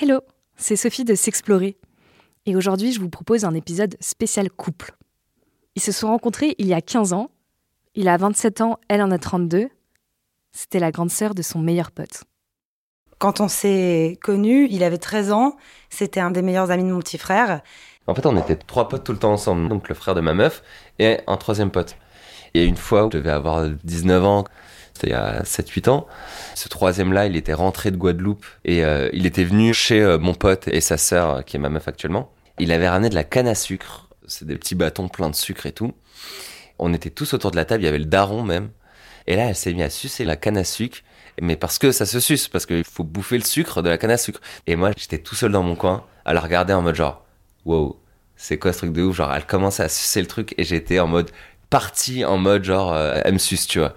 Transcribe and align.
Hello, 0.00 0.20
c'est 0.56 0.76
Sophie 0.76 1.04
de 1.04 1.16
S'Explorer. 1.16 1.76
Et 2.46 2.54
aujourd'hui, 2.54 2.92
je 2.92 3.00
vous 3.00 3.08
propose 3.08 3.44
un 3.44 3.52
épisode 3.52 3.96
spécial 3.98 4.48
couple. 4.48 4.92
Ils 5.74 5.82
se 5.82 5.90
sont 5.90 6.06
rencontrés 6.06 6.54
il 6.58 6.68
y 6.68 6.72
a 6.72 6.80
15 6.80 7.12
ans. 7.14 7.32
Il 7.96 8.08
a 8.08 8.16
27 8.16 8.60
ans, 8.60 8.78
elle 8.86 9.02
en 9.02 9.10
a 9.10 9.18
32. 9.18 9.68
C'était 10.52 10.78
la 10.78 10.92
grande 10.92 11.10
sœur 11.10 11.34
de 11.34 11.42
son 11.42 11.58
meilleur 11.58 11.90
pote. 11.90 12.22
Quand 13.18 13.40
on 13.40 13.48
s'est 13.48 14.20
connus, 14.22 14.68
il 14.70 14.84
avait 14.84 14.98
13 14.98 15.32
ans. 15.32 15.56
C'était 15.90 16.20
un 16.20 16.30
des 16.30 16.42
meilleurs 16.42 16.70
amis 16.70 16.84
de 16.84 16.92
mon 16.92 17.00
petit 17.00 17.18
frère. 17.18 17.62
En 18.06 18.14
fait, 18.14 18.24
on 18.24 18.36
était 18.36 18.54
trois 18.54 18.88
potes 18.88 19.02
tout 19.02 19.12
le 19.12 19.18
temps 19.18 19.32
ensemble. 19.32 19.68
Donc 19.68 19.88
le 19.88 19.96
frère 19.96 20.14
de 20.14 20.20
ma 20.20 20.32
meuf 20.32 20.62
et 21.00 21.18
un 21.26 21.36
troisième 21.36 21.72
pote. 21.72 21.96
Et 22.54 22.64
une 22.64 22.76
fois, 22.76 23.06
où 23.06 23.10
je 23.10 23.18
devais 23.18 23.32
avoir 23.32 23.68
19 23.68 24.24
ans, 24.24 24.44
il 25.04 25.10
y 25.10 25.14
a 25.14 25.42
7-8 25.42 25.88
ans. 25.90 26.06
Ce 26.54 26.68
troisième-là, 26.68 27.26
il 27.26 27.36
était 27.36 27.54
rentré 27.54 27.90
de 27.90 27.96
Guadeloupe 27.96 28.44
et 28.64 28.84
euh, 28.84 29.08
il 29.12 29.26
était 29.26 29.44
venu 29.44 29.74
chez 29.74 30.00
euh, 30.00 30.18
mon 30.18 30.34
pote 30.34 30.68
et 30.68 30.80
sa 30.80 30.96
sœur, 30.96 31.44
qui 31.44 31.56
est 31.56 31.60
ma 31.60 31.68
meuf 31.68 31.88
actuellement. 31.88 32.32
Il 32.58 32.72
avait 32.72 32.88
ramené 32.88 33.08
de 33.08 33.14
la 33.14 33.24
canne 33.24 33.48
à 33.48 33.54
sucre. 33.54 34.08
C'est 34.26 34.46
des 34.46 34.56
petits 34.56 34.74
bâtons 34.74 35.08
pleins 35.08 35.30
de 35.30 35.34
sucre 35.34 35.66
et 35.66 35.72
tout. 35.72 35.92
On 36.78 36.92
était 36.92 37.10
tous 37.10 37.34
autour 37.34 37.50
de 37.50 37.56
la 37.56 37.64
table, 37.64 37.82
il 37.82 37.86
y 37.86 37.88
avait 37.88 37.98
le 37.98 38.04
daron 38.04 38.42
même. 38.42 38.70
Et 39.26 39.36
là, 39.36 39.46
elle 39.46 39.56
s'est 39.56 39.72
mise 39.72 39.82
à 39.82 39.90
sucer 39.90 40.24
la 40.24 40.36
canne 40.36 40.56
à 40.56 40.64
sucre. 40.64 40.98
Mais 41.40 41.56
parce 41.56 41.78
que 41.78 41.92
ça 41.92 42.06
se 42.06 42.18
suce, 42.18 42.48
parce 42.48 42.66
qu'il 42.66 42.84
faut 42.84 43.04
bouffer 43.04 43.38
le 43.38 43.44
sucre 43.44 43.82
de 43.82 43.88
la 43.88 43.98
canne 43.98 44.10
à 44.10 44.16
sucre. 44.16 44.40
Et 44.66 44.74
moi, 44.76 44.90
j'étais 44.96 45.18
tout 45.18 45.34
seul 45.34 45.52
dans 45.52 45.62
mon 45.62 45.76
coin 45.76 46.04
à 46.24 46.32
la 46.32 46.40
regarder 46.40 46.72
en 46.72 46.82
mode 46.82 46.96
genre, 46.96 47.24
wow, 47.64 48.00
c'est 48.36 48.58
quoi 48.58 48.72
ce 48.72 48.78
truc 48.78 48.92
de 48.92 49.02
ouf 49.02 49.16
Genre, 49.16 49.32
elle 49.32 49.46
commençait 49.46 49.82
à 49.82 49.88
sucer 49.88 50.20
le 50.20 50.26
truc 50.26 50.54
et 50.58 50.64
j'étais 50.64 50.98
en 50.98 51.06
mode 51.06 51.30
parti 51.70 52.24
en 52.24 52.38
mode 52.38 52.64
genre, 52.64 52.92
euh, 52.92 53.20
suce, 53.38 53.66
tu 53.66 53.78
vois. 53.78 53.94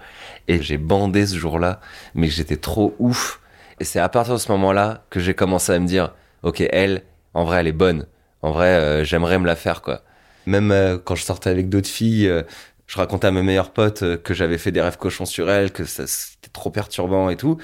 Et 0.48 0.60
j'ai 0.62 0.78
bandé 0.78 1.26
ce 1.26 1.36
jour-là, 1.36 1.80
mais 2.14 2.28
j'étais 2.28 2.56
trop 2.56 2.94
ouf. 2.98 3.40
Et 3.80 3.84
c'est 3.84 4.00
à 4.00 4.08
partir 4.08 4.34
de 4.34 4.38
ce 4.38 4.50
moment-là 4.52 5.04
que 5.10 5.20
j'ai 5.20 5.34
commencé 5.34 5.72
à 5.72 5.78
me 5.78 5.86
dire, 5.86 6.14
ok, 6.42 6.62
elle, 6.70 7.02
en 7.34 7.44
vrai, 7.44 7.60
elle 7.60 7.68
est 7.68 7.72
bonne. 7.72 8.06
En 8.42 8.50
vrai, 8.50 8.66
euh, 8.66 9.04
j'aimerais 9.04 9.38
me 9.38 9.46
la 9.46 9.56
faire, 9.56 9.82
quoi. 9.82 10.02
Même 10.46 10.72
euh, 10.72 10.98
quand 10.98 11.14
je 11.14 11.22
sortais 11.22 11.50
avec 11.50 11.68
d'autres 11.68 11.88
filles, 11.88 12.28
euh, 12.28 12.42
je 12.86 12.96
racontais 12.96 13.28
à 13.28 13.30
mes 13.30 13.42
meilleurs 13.42 13.72
potes 13.72 14.22
que 14.22 14.34
j'avais 14.34 14.58
fait 14.58 14.72
des 14.72 14.80
rêves 14.80 14.98
cochons 14.98 15.24
sur 15.24 15.48
elle, 15.48 15.70
que 15.70 15.84
c'était 15.84 16.50
trop 16.52 16.70
perturbant 16.70 17.30
et 17.30 17.36
tout. 17.36 17.58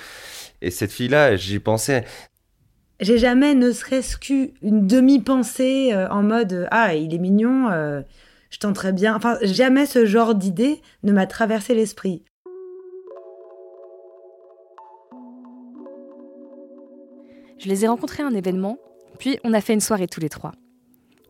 Et 0.63 0.71
cette 0.71 0.93
fille-là, 0.93 1.37
j'y 1.37 1.59
pensais. 1.59 2.05
J'ai 3.01 3.19
jamais 3.19 3.55
ne 3.55 3.71
serait-ce 3.71 4.17
qu'une 4.17 4.87
demi-pensée 4.87 5.95
en 6.11 6.23
mode 6.23 6.67
Ah, 6.71 6.95
il 6.95 7.15
est 7.15 7.19
mignon, 7.19 7.69
je 8.51 8.59
tenterais 8.59 8.93
bien. 8.93 9.15
Enfin, 9.15 9.39
jamais 9.43 9.87
ce 9.87 10.07
genre 10.07 10.35
d'idée 10.35 10.81
ne 11.03 11.13
m'a 11.13 11.27
traversé 11.27 11.75
l'esprit. 11.75 12.23
Je 17.59 17.69
les 17.69 17.85
ai 17.85 17.89
rencontrés 17.89 18.23
à 18.23 18.27
un 18.27 18.35
événement, 18.35 18.79
puis 19.19 19.39
on 19.43 19.53
a 19.53 19.61
fait 19.61 19.75
une 19.75 19.81
soirée 19.81 20.07
tous 20.07 20.21
les 20.21 20.29
trois. 20.29 20.53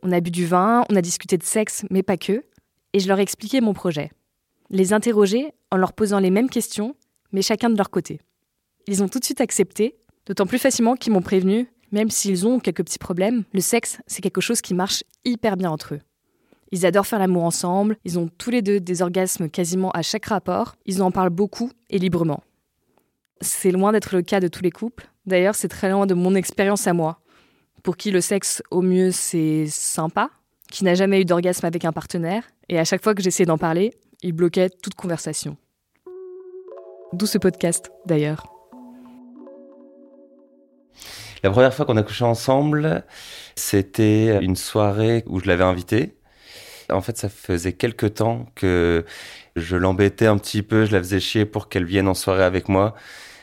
On 0.03 0.13
a 0.13 0.21
bu 0.21 0.31
du 0.31 0.47
vin, 0.47 0.85
on 0.91 0.97
a 0.97 1.01
discuté 1.01 1.39
de 1.39 1.43
sexe, 1.43 1.85
mais 1.91 2.03
pas 2.03 2.19
que, 2.19 2.45
et 2.93 3.01
je 3.01 3.09
leur 3.09 3.19
ai 3.19 3.23
expliqué 3.23 3.61
mon 3.61 3.73
projet. 3.73 4.11
Les 4.71 4.93
interroger 4.93 5.53
en 5.71 5.79
leur 5.79 5.95
posant 5.95 6.19
les 6.19 6.31
mêmes 6.31 6.51
questions, 6.51 6.95
mais 7.33 7.43
chacun 7.43 7.71
de 7.71 7.77
leur 7.77 7.91
côté. 7.91 8.21
Ils 8.87 9.03
ont 9.03 9.09
tout 9.09 9.19
de 9.19 9.25
suite 9.25 9.41
accepté, 9.41 9.97
d'autant 10.27 10.47
plus 10.47 10.59
facilement 10.59 10.97
qu'ils 10.97 11.13
m'ont 11.13 11.23
prévenu, 11.23 11.71
même 11.93 12.11
s'ils 12.11 12.47
ont 12.47 12.61
quelques 12.61 12.85
petits 12.85 12.99
problèmes, 12.99 13.45
le 13.55 13.61
sexe, 13.61 13.99
c'est 14.07 14.21
quelque 14.21 14.43
chose 14.43 14.61
qui 14.61 14.75
marche 14.75 15.05
hyper 15.25 15.57
bien 15.57 15.71
entre 15.71 15.95
eux. 15.95 16.01
Ils 16.71 16.85
adorent 16.85 17.07
faire 17.07 17.19
l'amour 17.19 17.45
ensemble, 17.45 17.97
ils 18.05 18.19
ont 18.19 18.29
tous 18.39 18.51
les 18.51 18.63
deux 18.63 18.81
des 18.81 19.03
orgasmes 19.03 19.49
quasiment 19.49 19.91
à 19.93 20.03
chaque 20.03 20.27
rapport, 20.27 20.77
ils 20.87 21.03
en 21.03 21.11
parlent 21.11 21.31
beaucoup 21.31 21.71
et 21.91 21.99
librement. 21.99 22.43
C'est 23.41 23.71
loin 23.71 23.93
d'être 23.93 24.15
le 24.15 24.23
cas 24.23 24.41
de 24.41 24.49
tous 24.49 24.63
les 24.63 24.71
couples, 24.71 25.09
d'ailleurs 25.27 25.55
c'est 25.55 25.69
très 25.69 25.91
loin 25.91 26.07
de 26.07 26.15
mon 26.15 26.35
expérience 26.35 26.87
à 26.87 26.93
moi, 26.93 27.21
pour 27.83 27.97
qui 27.97 28.11
le 28.11 28.21
sexe 28.21 28.63
au 28.71 28.83
mieux 28.83 29.13
c'est 29.13 29.67
sympa, 29.67 30.31
qui 30.71 30.85
n'a 30.85 30.95
jamais 30.95 31.21
eu 31.21 31.25
d'orgasme 31.25 31.65
avec 31.65 31.85
un 31.85 31.93
partenaire, 31.93 32.45
et 32.69 32.79
à 32.79 32.85
chaque 32.85 33.03
fois 33.03 33.15
que 33.15 33.23
j'essayais 33.23 33.47
d'en 33.47 33.59
parler, 33.59 33.95
il 34.23 34.33
bloquait 34.33 34.69
toute 34.69 34.95
conversation. 34.95 35.57
D'où 37.13 37.25
ce 37.25 37.39
podcast 37.39 37.91
d'ailleurs. 38.05 38.53
La 41.43 41.51
première 41.51 41.73
fois 41.73 41.87
qu'on 41.87 41.97
a 41.97 42.03
couché 42.03 42.25
ensemble, 42.25 43.05
c'était 43.55 44.43
une 44.43 44.57
soirée 44.57 45.23
où 45.27 45.41
je 45.41 45.47
l'avais 45.47 45.65
invitée. 45.65 46.18
En 46.91 47.01
fait, 47.03 47.19
ça 47.19 47.29
faisait 47.29 47.75
quelques 47.75 48.15
temps 48.15 48.47
que 48.55 49.05
je 49.57 49.77
l'embêtais 49.77 50.27
un 50.27 50.39
petit 50.39 50.63
peu, 50.63 50.87
je 50.87 50.93
la 50.93 50.99
faisais 50.99 51.21
chier 51.21 51.45
pour 51.45 51.69
qu'elle 51.69 51.85
vienne 51.85 52.09
en 52.09 52.15
soirée 52.15 52.45
avec 52.45 52.69
moi. 52.69 52.95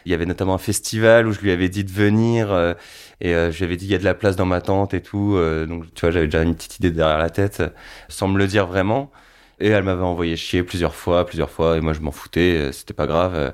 Il 0.05 0.11
y 0.11 0.15
avait 0.15 0.25
notamment 0.25 0.55
un 0.55 0.59
festival 0.59 1.27
où 1.27 1.31
je 1.31 1.39
lui 1.41 1.51
avais 1.51 1.69
dit 1.69 1.83
de 1.83 1.91
venir 1.91 2.51
euh, 2.51 2.73
et 3.21 3.33
euh, 3.35 3.51
je 3.51 3.57
lui 3.59 3.65
avais 3.65 3.77
dit 3.77 3.85
il 3.85 3.91
y 3.91 3.95
a 3.95 3.97
de 3.99 4.03
la 4.03 4.13
place 4.13 4.35
dans 4.35 4.45
ma 4.45 4.61
tente 4.61 4.93
et 4.93 5.01
tout. 5.01 5.35
euh, 5.35 5.65
donc 5.65 5.93
tu 5.93 6.01
vois, 6.01 6.11
j'avais 6.11 6.27
déjà 6.27 6.43
une 6.43 6.55
petite 6.55 6.77
idée 6.79 6.91
derrière 6.91 7.17
la 7.19 7.29
tête, 7.29 7.63
sans 8.09 8.27
me 8.27 8.37
le 8.37 8.47
dire 8.47 8.67
vraiment. 8.67 9.11
Et 9.59 9.69
elle 9.69 9.83
m'avait 9.83 10.03
envoyé 10.03 10.35
chier 10.35 10.63
plusieurs 10.63 10.95
fois, 10.95 11.25
plusieurs 11.25 11.49
fois, 11.49 11.77
et 11.77 11.81
moi 11.81 11.93
je 11.93 12.01
m'en 12.01 12.11
foutais, 12.11 12.57
euh, 12.57 12.71
c'était 12.71 12.93
pas 12.93 13.07
grave. 13.07 13.53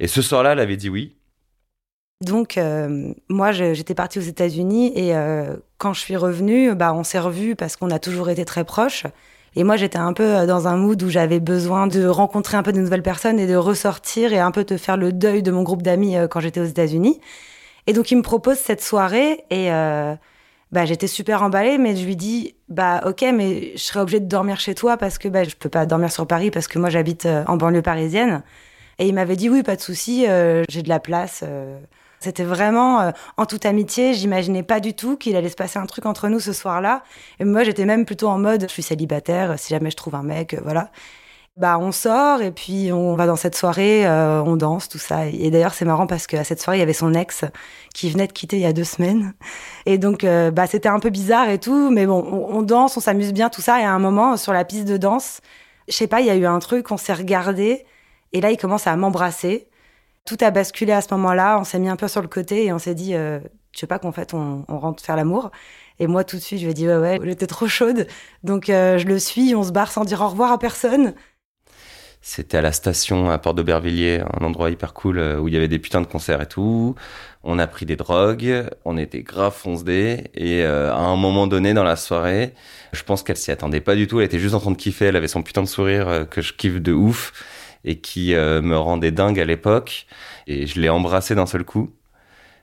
Et 0.00 0.08
ce 0.08 0.22
soir-là, 0.22 0.52
elle 0.52 0.60
avait 0.60 0.76
dit 0.76 0.88
oui. 0.90 1.16
Donc, 2.20 2.58
moi, 3.28 3.52
j'étais 3.52 3.94
partie 3.94 4.18
aux 4.18 4.22
États-Unis 4.22 4.92
et 4.96 5.12
quand 5.84 5.92
je 5.92 6.00
suis 6.00 6.16
revenue, 6.16 6.74
bah, 6.74 6.94
on 6.94 7.04
s'est 7.04 7.18
revus 7.18 7.56
parce 7.56 7.76
qu'on 7.76 7.90
a 7.90 7.98
toujours 7.98 8.30
été 8.30 8.46
très 8.46 8.64
proches. 8.64 9.04
Et 9.54 9.64
moi, 9.64 9.76
j'étais 9.76 9.98
un 9.98 10.14
peu 10.14 10.22
euh, 10.22 10.46
dans 10.46 10.66
un 10.66 10.78
mood 10.78 11.02
où 11.02 11.10
j'avais 11.10 11.40
besoin 11.40 11.86
de 11.86 12.06
rencontrer 12.06 12.56
un 12.56 12.62
peu 12.62 12.72
de 12.72 12.80
nouvelles 12.80 13.02
personnes 13.02 13.38
et 13.38 13.46
de 13.46 13.54
ressortir 13.54 14.32
et 14.32 14.38
un 14.38 14.50
peu 14.50 14.64
de 14.64 14.78
faire 14.78 14.96
le 14.96 15.12
deuil 15.12 15.42
de 15.42 15.50
mon 15.50 15.62
groupe 15.62 15.82
d'amis 15.82 16.16
euh, 16.16 16.26
quand 16.26 16.40
j'étais 16.40 16.60
aux 16.60 16.64
États-Unis. 16.64 17.20
Et 17.86 17.92
donc, 17.92 18.10
il 18.10 18.16
me 18.16 18.22
propose 18.22 18.56
cette 18.56 18.80
soirée 18.80 19.44
et 19.50 19.70
euh, 19.70 20.14
bah, 20.72 20.86
j'étais 20.86 21.06
super 21.06 21.42
emballée, 21.42 21.76
mais 21.76 21.94
je 21.94 22.06
lui 22.06 22.16
dis, 22.16 22.54
bah, 22.70 23.02
ok, 23.04 23.22
mais 23.34 23.72
je 23.74 23.82
serais 23.82 24.00
obligée 24.00 24.20
de 24.20 24.26
dormir 24.26 24.60
chez 24.60 24.74
toi 24.74 24.96
parce 24.96 25.18
que 25.18 25.28
bah, 25.28 25.44
je 25.44 25.54
peux 25.54 25.68
pas 25.68 25.84
dormir 25.84 26.10
sur 26.10 26.26
Paris 26.26 26.50
parce 26.50 26.66
que 26.66 26.78
moi, 26.78 26.88
j'habite 26.88 27.28
en 27.46 27.58
banlieue 27.58 27.82
parisienne. 27.82 28.42
Et 28.98 29.06
il 29.06 29.12
m'avait 29.12 29.36
dit, 29.36 29.50
oui, 29.50 29.62
pas 29.62 29.76
de 29.76 29.82
souci, 29.82 30.24
j'ai 30.70 30.82
de 30.82 30.88
la 30.88 30.98
place. 30.98 31.44
C'était 32.24 32.44
vraiment 32.44 33.00
euh, 33.00 33.10
en 33.36 33.44
toute 33.44 33.66
amitié. 33.66 34.14
J'imaginais 34.14 34.62
pas 34.62 34.80
du 34.80 34.94
tout 34.94 35.16
qu'il 35.16 35.36
allait 35.36 35.50
se 35.50 35.56
passer 35.56 35.78
un 35.78 35.86
truc 35.86 36.06
entre 36.06 36.28
nous 36.28 36.40
ce 36.40 36.54
soir-là. 36.54 37.02
Et 37.38 37.44
moi, 37.44 37.64
j'étais 37.64 37.84
même 37.84 38.06
plutôt 38.06 38.28
en 38.28 38.38
mode, 38.38 38.62
je 38.62 38.72
suis 38.72 38.82
célibataire, 38.82 39.58
si 39.58 39.68
jamais 39.70 39.90
je 39.90 39.96
trouve 39.96 40.14
un 40.14 40.22
mec, 40.22 40.54
euh, 40.54 40.60
voilà. 40.64 40.90
Bah, 41.56 41.78
on 41.78 41.92
sort 41.92 42.42
et 42.42 42.50
puis 42.50 42.92
on 42.92 43.14
va 43.14 43.26
dans 43.26 43.36
cette 43.36 43.54
soirée, 43.54 44.06
euh, 44.06 44.42
on 44.42 44.56
danse, 44.56 44.88
tout 44.88 44.98
ça. 44.98 45.26
Et 45.26 45.50
d'ailleurs, 45.50 45.74
c'est 45.74 45.84
marrant 45.84 46.06
parce 46.06 46.26
qu'à 46.26 46.42
cette 46.42 46.60
soirée, 46.60 46.78
il 46.78 46.80
y 46.80 46.82
avait 46.82 46.92
son 46.94 47.14
ex 47.14 47.44
qui 47.94 48.10
venait 48.10 48.26
de 48.26 48.32
quitter 48.32 48.56
il 48.56 48.62
y 48.62 48.66
a 48.66 48.72
deux 48.72 48.84
semaines. 48.84 49.34
Et 49.86 49.98
donc, 49.98 50.24
bah, 50.24 50.66
c'était 50.66 50.88
un 50.88 50.98
peu 50.98 51.10
bizarre 51.10 51.48
et 51.50 51.60
tout, 51.60 51.90
mais 51.90 52.06
bon, 52.06 52.26
on, 52.28 52.56
on 52.56 52.62
danse, 52.62 52.96
on 52.96 53.00
s'amuse 53.00 53.32
bien, 53.32 53.50
tout 53.50 53.60
ça. 53.60 53.80
Et 53.80 53.84
à 53.84 53.92
un 53.92 54.00
moment, 54.00 54.36
sur 54.36 54.52
la 54.52 54.64
piste 54.64 54.88
de 54.88 54.96
danse, 54.96 55.42
je 55.86 55.94
sais 55.94 56.08
pas, 56.08 56.20
il 56.20 56.26
y 56.26 56.30
a 56.30 56.34
eu 56.34 56.46
un 56.46 56.58
truc, 56.58 56.90
on 56.90 56.96
s'est 56.96 57.14
regardé, 57.14 57.84
et 58.32 58.40
là, 58.40 58.50
il 58.50 58.56
commence 58.56 58.88
à 58.88 58.96
m'embrasser. 58.96 59.68
Tout 60.24 60.36
a 60.40 60.50
basculé 60.50 60.92
à 60.92 61.02
ce 61.02 61.12
moment-là, 61.14 61.58
on 61.60 61.64
s'est 61.64 61.78
mis 61.78 61.88
un 61.88 61.96
peu 61.96 62.08
sur 62.08 62.22
le 62.22 62.28
côté 62.28 62.64
et 62.64 62.72
on 62.72 62.78
s'est 62.78 62.94
dit, 62.94 63.14
euh, 63.14 63.40
veux 63.80 63.86
pas 63.86 63.98
qu'en 63.98 64.12
fait 64.12 64.32
on, 64.34 64.64
on 64.68 64.78
rentre 64.78 65.02
faire 65.04 65.16
l'amour 65.16 65.50
Et 66.00 66.06
moi, 66.08 66.24
tout 66.24 66.36
de 66.36 66.42
suite, 66.42 66.60
je 66.60 66.64
lui 66.66 66.72
ai 66.72 66.74
dit, 66.74 66.88
ouais, 66.88 66.96
ouais, 66.98 67.20
j'étais 67.24 67.46
trop 67.48 67.68
chaude. 67.68 68.06
Donc, 68.44 68.70
euh, 68.70 68.98
je 68.98 69.06
le 69.06 69.18
suis, 69.20 69.54
on 69.56 69.64
se 69.64 69.72
barre 69.72 69.92
sans 69.92 70.04
dire 70.04 70.22
au 70.22 70.28
revoir 70.28 70.52
à 70.52 70.58
personne. 70.58 71.14
C'était 72.26 72.56
à 72.56 72.62
la 72.62 72.72
station 72.72 73.30
à 73.30 73.38
Port 73.38 73.52
d'Aubervilliers, 73.52 74.22
un 74.40 74.44
endroit 74.44 74.70
hyper 74.70 74.94
cool 74.94 75.18
euh, 75.18 75.38
où 75.38 75.48
il 75.48 75.54
y 75.54 75.58
avait 75.58 75.68
des 75.68 75.78
putains 75.78 76.00
de 76.00 76.06
concerts 76.06 76.40
et 76.40 76.46
tout. 76.48 76.94
On 77.42 77.58
a 77.58 77.66
pris 77.66 77.84
des 77.84 77.96
drogues, 77.96 78.64
on 78.86 78.96
était 78.96 79.22
grave 79.22 79.54
foncedés 79.54 80.30
et 80.34 80.62
euh, 80.64 80.90
à 80.90 80.96
un 81.00 81.16
moment 81.16 81.46
donné 81.46 81.74
dans 81.74 81.84
la 81.84 81.96
soirée, 81.96 82.54
je 82.92 83.02
pense 83.02 83.22
qu'elle 83.22 83.36
s'y 83.36 83.50
attendait 83.50 83.82
pas 83.82 83.94
du 83.94 84.06
tout. 84.06 84.20
Elle 84.20 84.26
était 84.26 84.38
juste 84.38 84.54
en 84.54 84.60
train 84.60 84.70
de 84.70 84.76
kiffer. 84.76 85.04
Elle 85.06 85.16
avait 85.16 85.28
son 85.28 85.42
putain 85.42 85.62
de 85.62 85.68
sourire 85.68 86.08
euh, 86.08 86.24
que 86.24 86.40
je 86.40 86.54
kiffe 86.54 86.80
de 86.80 86.92
ouf 86.92 87.32
et 87.84 88.00
qui 88.00 88.34
euh, 88.34 88.62
me 88.62 88.76
rendait 88.78 89.10
dingue 89.12 89.38
à 89.40 89.44
l'époque. 89.44 90.06
Et 90.46 90.66
je 90.66 90.80
l'ai 90.80 90.88
embrassée 90.88 91.34
d'un 91.34 91.46
seul 91.46 91.64
coup 91.64 91.94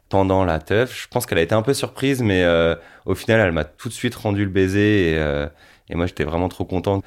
pendant 0.10 0.46
la 0.46 0.60
teuf. 0.60 1.04
Je 1.04 1.08
pense 1.08 1.26
qu'elle 1.26 1.38
a 1.38 1.42
été 1.42 1.56
un 1.56 1.62
peu 1.62 1.74
surprise, 1.74 2.22
mais 2.22 2.44
euh, 2.44 2.76
au 3.06 3.16
final, 3.16 3.40
elle 3.42 3.52
m'a 3.54 3.66
tout 3.66 3.90
de 3.90 3.94
suite 3.94 4.16
rendu 4.16 4.44
le 4.46 4.52
baiser 4.52 5.12
et, 5.12 5.18
euh, 5.18 5.48
et 5.90 5.96
moi 5.96 6.06
j'étais 6.08 6.24
vraiment 6.26 6.50
trop 6.50 6.66
content. 6.66 7.02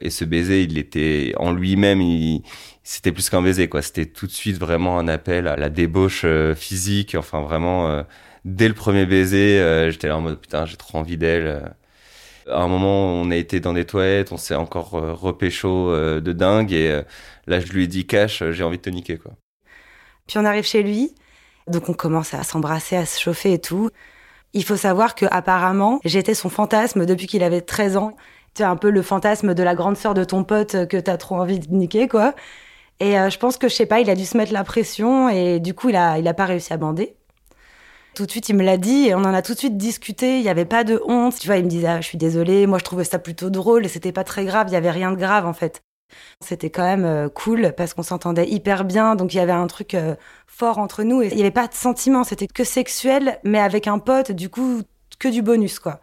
Et 0.00 0.10
ce 0.10 0.24
baiser, 0.24 0.62
il 0.62 0.78
était 0.78 1.34
en 1.38 1.52
lui-même, 1.52 2.00
c'était 2.84 3.12
plus 3.12 3.30
qu'un 3.30 3.42
baiser. 3.42 3.68
C'était 3.82 4.06
tout 4.06 4.26
de 4.26 4.32
suite 4.32 4.58
vraiment 4.58 4.98
un 4.98 5.08
appel 5.08 5.48
à 5.48 5.56
la 5.56 5.70
débauche 5.70 6.24
physique. 6.56 7.16
Enfin, 7.16 7.42
vraiment, 7.42 8.04
dès 8.44 8.68
le 8.68 8.74
premier 8.74 9.06
baiser, 9.06 9.90
j'étais 9.90 10.08
là 10.08 10.16
en 10.18 10.20
mode 10.20 10.40
putain, 10.40 10.66
j'ai 10.66 10.76
trop 10.76 10.98
envie 10.98 11.16
d'elle. 11.18 11.74
À 12.50 12.62
un 12.62 12.68
moment, 12.68 13.06
on 13.12 13.30
a 13.30 13.36
été 13.36 13.60
dans 13.60 13.72
des 13.72 13.84
toilettes, 13.84 14.32
on 14.32 14.36
s'est 14.36 14.54
encore 14.54 14.94
euh, 14.94 15.12
repécho 15.12 15.90
euh, 15.90 16.20
de 16.20 16.32
dingue. 16.32 16.72
Et 16.72 16.90
euh, 16.90 17.02
là, 17.46 17.60
je 17.60 17.72
lui 17.72 17.84
ai 17.84 17.86
dit 17.86 18.06
cash, 18.06 18.42
j'ai 18.50 18.64
envie 18.64 18.78
de 18.78 18.82
te 18.82 18.90
niquer, 18.90 19.18
quoi. 19.18 19.32
Puis 20.26 20.38
on 20.38 20.44
arrive 20.44 20.64
chez 20.64 20.82
lui, 20.82 21.14
donc 21.68 21.88
on 21.88 21.94
commence 21.94 22.34
à 22.34 22.42
s'embrasser, 22.42 22.96
à 22.96 23.06
se 23.06 23.18
chauffer 23.18 23.54
et 23.54 23.60
tout. 23.60 23.90
Il 24.52 24.64
faut 24.64 24.76
savoir 24.76 25.14
que 25.14 25.26
apparemment, 25.30 26.00
j'étais 26.04 26.34
son 26.34 26.50
fantasme 26.50 27.06
depuis 27.06 27.26
qu'il 27.26 27.42
avait 27.42 27.62
13 27.62 27.96
ans. 27.96 28.16
Tu 28.54 28.62
as 28.62 28.70
un 28.70 28.76
peu 28.76 28.90
le 28.90 29.02
fantasme 29.02 29.54
de 29.54 29.62
la 29.62 29.74
grande 29.74 29.96
sœur 29.96 30.14
de 30.14 30.24
ton 30.24 30.44
pote 30.44 30.86
que 30.88 30.96
t'as 30.98 31.16
trop 31.16 31.36
envie 31.36 31.58
de 31.58 31.74
niquer, 31.74 32.08
quoi. 32.08 32.34
Et 33.00 33.12
je 33.12 33.38
pense 33.38 33.56
que, 33.58 33.68
je 33.68 33.74
sais 33.74 33.86
pas, 33.86 34.00
il 34.00 34.10
a 34.10 34.14
dû 34.14 34.24
se 34.24 34.36
mettre 34.36 34.52
la 34.52 34.64
pression 34.64 35.28
et 35.28 35.60
du 35.60 35.72
coup, 35.74 35.90
il 35.90 35.96
a, 35.96 36.18
il 36.18 36.26
a 36.28 36.34
pas 36.34 36.46
réussi 36.46 36.72
à 36.72 36.76
bander. 36.76 37.17
Tout 38.18 38.26
de 38.26 38.32
suite, 38.32 38.48
il 38.48 38.56
me 38.56 38.64
l'a 38.64 38.78
dit 38.78 39.06
et 39.06 39.14
on 39.14 39.18
en 39.18 39.32
a 39.32 39.42
tout 39.42 39.54
de 39.54 39.58
suite 39.58 39.76
discuté. 39.76 40.38
Il 40.38 40.42
n'y 40.42 40.48
avait 40.48 40.64
pas 40.64 40.82
de 40.82 41.00
honte. 41.06 41.38
Tu 41.38 41.46
vois, 41.46 41.56
il 41.56 41.64
me 41.64 41.70
disait, 41.70 41.86
ah, 41.86 42.00
je 42.00 42.06
suis 42.08 42.18
désolée. 42.18 42.66
Moi, 42.66 42.78
je 42.78 42.82
trouvais 42.82 43.04
ça 43.04 43.20
plutôt 43.20 43.48
drôle 43.48 43.84
et 43.86 43.88
c'était 43.88 44.10
pas 44.10 44.24
très 44.24 44.44
grave. 44.44 44.66
Il 44.68 44.72
y 44.72 44.76
avait 44.76 44.90
rien 44.90 45.12
de 45.12 45.16
grave, 45.16 45.46
en 45.46 45.52
fait. 45.52 45.84
C'était 46.40 46.68
quand 46.68 46.82
même 46.82 47.04
euh, 47.04 47.28
cool 47.28 47.74
parce 47.76 47.94
qu'on 47.94 48.02
s'entendait 48.02 48.48
hyper 48.48 48.84
bien. 48.84 49.14
Donc, 49.14 49.34
il 49.34 49.36
y 49.36 49.40
avait 49.40 49.52
un 49.52 49.68
truc 49.68 49.94
euh, 49.94 50.16
fort 50.48 50.78
entre 50.78 51.04
nous 51.04 51.22
et 51.22 51.28
il 51.28 51.36
n'y 51.36 51.42
avait 51.42 51.52
pas 51.52 51.68
de 51.68 51.74
sentiment. 51.74 52.24
C'était 52.24 52.48
que 52.48 52.64
sexuel, 52.64 53.38
mais 53.44 53.60
avec 53.60 53.86
un 53.86 54.00
pote, 54.00 54.32
du 54.32 54.48
coup, 54.48 54.82
que 55.20 55.28
du 55.28 55.40
bonus, 55.40 55.78
quoi. 55.78 56.00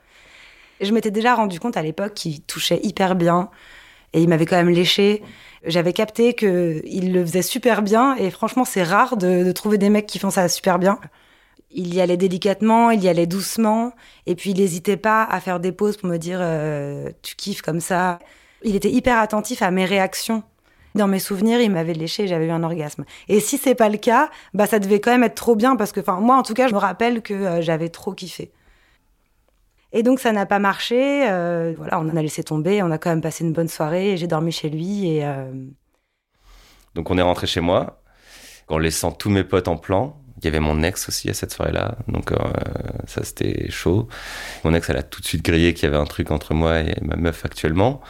Je 0.80 0.94
m'étais 0.94 1.12
déjà 1.12 1.36
rendu 1.36 1.60
compte 1.60 1.76
à 1.76 1.82
l'époque 1.82 2.14
qu'il 2.14 2.42
touchait 2.44 2.80
hyper 2.82 3.16
bien 3.16 3.50
et 4.14 4.22
il 4.22 4.30
m'avait 4.30 4.46
quand 4.46 4.56
même 4.56 4.70
léché. 4.70 5.22
J'avais 5.66 5.92
capté 5.92 6.34
qu'il 6.34 7.12
le 7.12 7.26
faisait 7.26 7.42
super 7.42 7.82
bien 7.82 8.16
et 8.16 8.32
franchement, 8.32 8.64
c'est 8.64 8.84
rare 8.84 9.18
de, 9.18 9.44
de 9.44 9.52
trouver 9.52 9.78
des 9.78 9.90
mecs 9.90 10.06
qui 10.06 10.18
font 10.18 10.30
ça 10.30 10.48
super 10.48 10.80
bien 10.80 10.98
il 11.76 11.94
y 11.94 12.02
allait 12.02 12.18
délicatement, 12.18 12.90
il 12.90 13.04
y 13.04 13.10
allait 13.10 13.28
doucement, 13.28 13.92
et 14.26 14.36
puis 14.36 14.52
il 14.52 14.58
n'hésitait 14.58 14.98
pas 14.98 15.24
à 15.24 15.40
faire 15.42 15.60
des 15.60 15.72
pauses 15.72 15.98
pour 15.98 16.10
me 16.10 16.18
dire 16.18 16.40
euh, 16.42 17.10
tu 17.22 17.36
kiffes 17.36 17.62
comme 17.62 17.82
ça. 17.82 18.20
Il 18.64 18.76
était 18.76 18.90
hyper 18.90 19.20
attentif 19.20 19.62
à 19.62 19.72
mes 19.72 19.86
réactions. 19.86 20.44
Dans 20.96 21.08
mes 21.08 21.20
souvenirs, 21.20 21.60
il 21.60 21.70
m'avait 21.70 21.94
léché, 21.94 22.26
j'avais 22.28 22.48
eu 22.48 22.52
un 22.52 22.64
orgasme. 22.64 23.04
Et 23.28 23.42
si 23.42 23.58
c'est 23.58 23.76
pas 23.76 23.90
le 23.90 23.98
cas, 23.98 24.30
bah 24.54 24.66
ça 24.66 24.80
devait 24.80 25.02
quand 25.02 25.12
même 25.12 25.24
être 25.24 25.36
trop 25.36 25.56
bien 25.56 25.76
parce 25.76 25.92
que, 25.92 26.00
enfin 26.00 26.22
moi 26.22 26.38
en 26.38 26.44
tout 26.44 26.54
cas, 26.54 26.70
je 26.70 26.74
me 26.74 26.80
rappelle 26.80 27.22
que 27.22 27.34
euh, 27.34 27.62
j'avais 27.62 27.90
trop 27.90 28.14
kiffé. 28.14 28.54
Et 29.92 30.02
donc 30.02 30.22
ça 30.22 30.32
n'a 30.32 30.46
pas 30.46 30.60
marché. 30.60 31.30
Euh, 31.30 31.74
voilà, 31.78 32.00
on 32.00 32.10
en 32.10 32.16
a 32.16 32.22
laissé 32.22 32.44
tomber. 32.44 32.82
On 32.82 32.92
a 32.92 32.98
quand 32.98 33.10
même 33.10 33.22
passé 33.22 33.44
une 33.44 33.54
bonne 33.54 33.68
soirée. 33.68 34.16
J'ai 34.16 34.28
dormi 34.28 34.52
chez 34.52 34.70
lui 34.70 35.08
et. 35.08 35.26
Donc 36.96 37.12
on 37.12 37.18
est 37.18 37.22
rentré 37.22 37.48
chez 37.48 37.62
moi 37.62 38.02
en 38.68 38.78
laissant 38.78 39.12
tous 39.12 39.30
mes 39.30 39.44
potes 39.44 39.68
en 39.68 39.78
plan 39.78 40.18
il 40.38 40.46
y 40.46 40.48
avait 40.48 40.60
mon 40.60 40.84
ex 40.84 41.08
aussi 41.08 41.30
à 41.30 41.34
cette 41.34 41.52
soirée-là, 41.54 41.96
donc 42.08 42.32
euh, 42.32 42.38
ça 43.08 43.24
c'était 43.24 43.70
chaud. 43.72 44.08
Mon 44.64 44.74
ex, 44.74 44.90
elle 44.90 44.98
a 44.98 45.04
tout 45.04 45.22
de 45.22 45.26
suite 45.26 45.44
grillé 45.44 45.74
qu'il 45.74 45.86
y 45.86 45.88
avait 45.88 46.02
un 46.02 46.06
truc 46.06 46.32
entre 46.32 46.54
moi 46.54 46.80
et 46.80 46.96
ma 47.02 47.16
meuf 47.16 47.46
actuellement. 47.46 48.02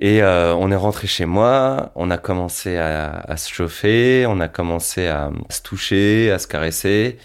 Et 0.00 0.22
euh, 0.22 0.54
on 0.54 0.72
est 0.72 0.76
rentré 0.76 1.06
chez 1.06 1.26
moi, 1.26 1.92
on 1.94 2.10
a 2.10 2.18
commencé 2.18 2.76
à, 2.76 3.36
se 3.36 3.52
chauffer, 3.52 4.26
on 4.26 4.40
a 4.40 4.48
commencé 4.48 5.06
à, 5.06 5.30
se 5.48 5.62
toucher, 5.62 6.32
à 6.32 6.38
se 6.40 6.48
caresser. 6.48 7.18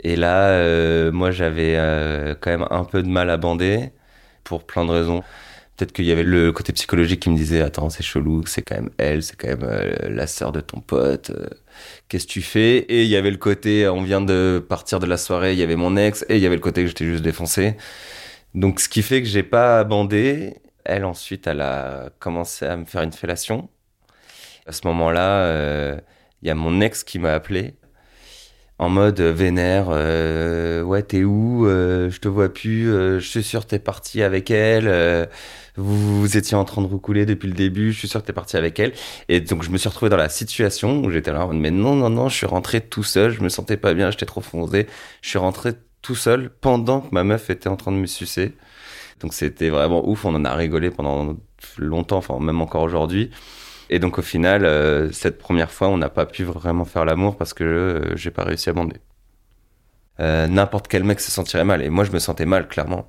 Et 0.00 0.16
là, 0.16 0.48
euh, 0.48 1.12
moi 1.12 1.30
j'avais 1.30 1.74
quand 2.40 2.50
même 2.50 2.66
un 2.70 2.84
peu 2.84 3.02
de 3.02 3.08
mal 3.08 3.30
à 3.30 3.36
bander 3.36 3.92
pour 4.44 4.66
plein 4.66 4.84
de 4.84 4.90
raisons. 4.90 5.22
Peut-être 5.78 5.92
qu'il 5.92 6.06
y 6.06 6.12
avait 6.12 6.24
le 6.24 6.50
côté 6.50 6.72
psychologique 6.72 7.20
qui 7.20 7.30
me 7.30 7.36
disait 7.36 7.60
Attends, 7.62 7.88
c'est 7.88 8.02
chelou, 8.02 8.44
c'est 8.46 8.62
quand 8.62 8.74
même 8.74 8.90
elle, 8.98 9.22
c'est 9.22 9.36
quand 9.36 9.46
même 9.46 9.62
euh, 9.62 10.08
la 10.10 10.26
sœur 10.26 10.50
de 10.50 10.60
ton 10.60 10.80
pote, 10.80 11.30
euh, 11.30 11.46
qu'est-ce 12.08 12.26
que 12.26 12.32
tu 12.32 12.42
fais? 12.42 12.78
Et 12.78 13.04
il 13.04 13.08
y 13.08 13.14
avait 13.14 13.30
le 13.30 13.36
côté 13.36 13.88
On 13.88 14.02
vient 14.02 14.20
de 14.20 14.64
partir 14.68 14.98
de 14.98 15.06
la 15.06 15.16
soirée, 15.16 15.52
il 15.52 15.58
y 15.58 15.62
avait 15.62 15.76
mon 15.76 15.96
ex, 15.96 16.24
et 16.28 16.36
il 16.36 16.42
y 16.42 16.46
avait 16.46 16.56
le 16.56 16.60
côté 16.60 16.82
que 16.82 16.88
j'étais 16.88 17.04
juste 17.04 17.22
défoncé. 17.22 17.76
Donc, 18.54 18.80
ce 18.80 18.88
qui 18.88 19.02
fait 19.02 19.22
que 19.22 19.28
j'ai 19.28 19.44
pas 19.44 19.84
bandé. 19.84 20.56
Elle, 20.84 21.04
ensuite, 21.04 21.46
elle 21.46 21.60
a 21.60 22.10
commencé 22.18 22.64
à 22.66 22.76
me 22.76 22.86
faire 22.86 23.02
une 23.02 23.12
fellation. 23.12 23.68
À 24.66 24.72
ce 24.72 24.86
moment-là, 24.86 25.42
euh, 25.44 26.00
il 26.42 26.48
y 26.48 26.50
a 26.50 26.54
mon 26.54 26.80
ex 26.80 27.04
qui 27.04 27.18
m'a 27.18 27.34
appelé 27.34 27.74
en 28.78 28.88
mode 28.88 29.20
vénère, 29.20 29.88
euh, 29.90 30.82
ouais 30.82 31.02
t'es 31.02 31.24
où, 31.24 31.66
euh, 31.66 32.10
je 32.10 32.20
te 32.20 32.28
vois 32.28 32.52
plus, 32.52 32.92
euh, 32.92 33.18
je 33.18 33.28
suis 33.28 33.42
sûr 33.42 33.66
t'es 33.66 33.80
parti 33.80 34.22
avec 34.22 34.50
elle, 34.50 34.86
euh, 34.88 35.26
vous, 35.78 36.20
vous, 36.20 36.36
étiez 36.36 36.56
en 36.56 36.64
train 36.64 36.82
de 36.82 36.86
roucouler 36.86 37.26
depuis 37.26 37.48
le 37.48 37.54
début, 37.54 37.92
je 37.92 37.98
suis 37.98 38.08
sûr 38.08 38.20
que 38.20 38.26
t'es 38.26 38.32
parti 38.32 38.56
avec 38.56 38.78
elle. 38.78 38.92
Et 39.28 39.40
donc 39.40 39.62
je 39.62 39.70
me 39.70 39.78
suis 39.78 39.88
retrouvé 39.88 40.10
dans 40.10 40.16
la 40.16 40.28
situation 40.28 41.02
où 41.02 41.10
j'étais 41.10 41.32
là, 41.32 41.48
mais 41.52 41.70
non, 41.70 41.94
non, 41.94 42.10
non, 42.10 42.28
je 42.28 42.36
suis 42.36 42.46
rentré 42.46 42.80
tout 42.80 43.02
seul, 43.02 43.32
je 43.32 43.42
me 43.42 43.48
sentais 43.48 43.76
pas 43.76 43.94
bien, 43.94 44.10
j'étais 44.10 44.26
trop 44.26 44.40
foncé, 44.40 44.86
je 45.22 45.28
suis 45.28 45.38
rentré 45.38 45.72
tout 46.02 46.14
seul 46.14 46.50
pendant 46.60 47.00
que 47.00 47.08
ma 47.12 47.24
meuf 47.24 47.50
était 47.50 47.68
en 47.68 47.76
train 47.76 47.92
de 47.92 47.96
me 47.96 48.06
sucer. 48.06 48.54
Donc 49.20 49.34
c'était 49.34 49.68
vraiment 49.70 50.08
ouf, 50.08 50.24
on 50.24 50.34
en 50.34 50.44
a 50.44 50.54
rigolé 50.54 50.90
pendant 50.90 51.36
longtemps, 51.78 52.18
enfin 52.18 52.38
même 52.40 52.60
encore 52.60 52.82
aujourd'hui. 52.82 53.30
Et 53.90 53.98
donc 53.98 54.18
au 54.18 54.22
final, 54.22 54.64
euh, 54.64 55.10
cette 55.12 55.38
première 55.38 55.70
fois, 55.70 55.88
on 55.88 55.96
n'a 55.98 56.10
pas 56.10 56.26
pu 56.26 56.44
vraiment 56.44 56.84
faire 56.84 57.04
l'amour 57.04 57.36
parce 57.36 57.54
que 57.54 57.64
euh, 57.64 58.16
j'ai 58.16 58.30
pas 58.30 58.44
réussi 58.44 58.68
à 58.70 58.72
bander. 58.72 58.96
Euh, 60.20 60.46
n'importe 60.48 60.88
quel 60.88 61.04
mec 61.04 61.20
se 61.20 61.30
sentirait 61.30 61.64
mal. 61.64 61.82
Et 61.82 61.90
moi, 61.90 62.04
je 62.04 62.10
me 62.12 62.18
sentais 62.18 62.46
mal, 62.46 62.68
clairement. 62.68 63.08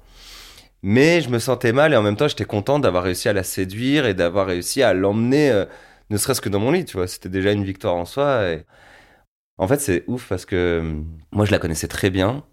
Mais 0.83 1.21
je 1.21 1.29
me 1.29 1.39
sentais 1.39 1.73
mal 1.73 1.93
et 1.93 1.97
en 1.97 2.01
même 2.01 2.15
temps, 2.15 2.27
j'étais 2.27 2.45
content 2.45 2.79
d'avoir 2.79 3.03
réussi 3.03 3.29
à 3.29 3.33
la 3.33 3.43
séduire 3.43 4.05
et 4.05 4.13
d'avoir 4.13 4.47
réussi 4.47 4.81
à 4.81 4.93
l'emmener, 4.93 5.65
ne 6.09 6.17
serait-ce 6.17 6.41
que 6.41 6.49
dans 6.49 6.59
mon 6.59 6.71
lit, 6.71 6.85
tu 6.85 6.97
vois. 6.97 7.07
C'était 7.07 7.29
déjà 7.29 7.51
une 7.51 7.63
victoire 7.63 7.95
en 7.95 8.05
soi. 8.05 8.49
Et... 8.49 8.65
En 9.57 9.67
fait, 9.67 9.79
c'est 9.79 10.03
ouf 10.07 10.27
parce 10.29 10.45
que 10.45 10.81
moi, 11.31 11.45
je 11.45 11.51
la 11.51 11.59
connaissais 11.59 11.87
très 11.87 12.09
bien. 12.09 12.45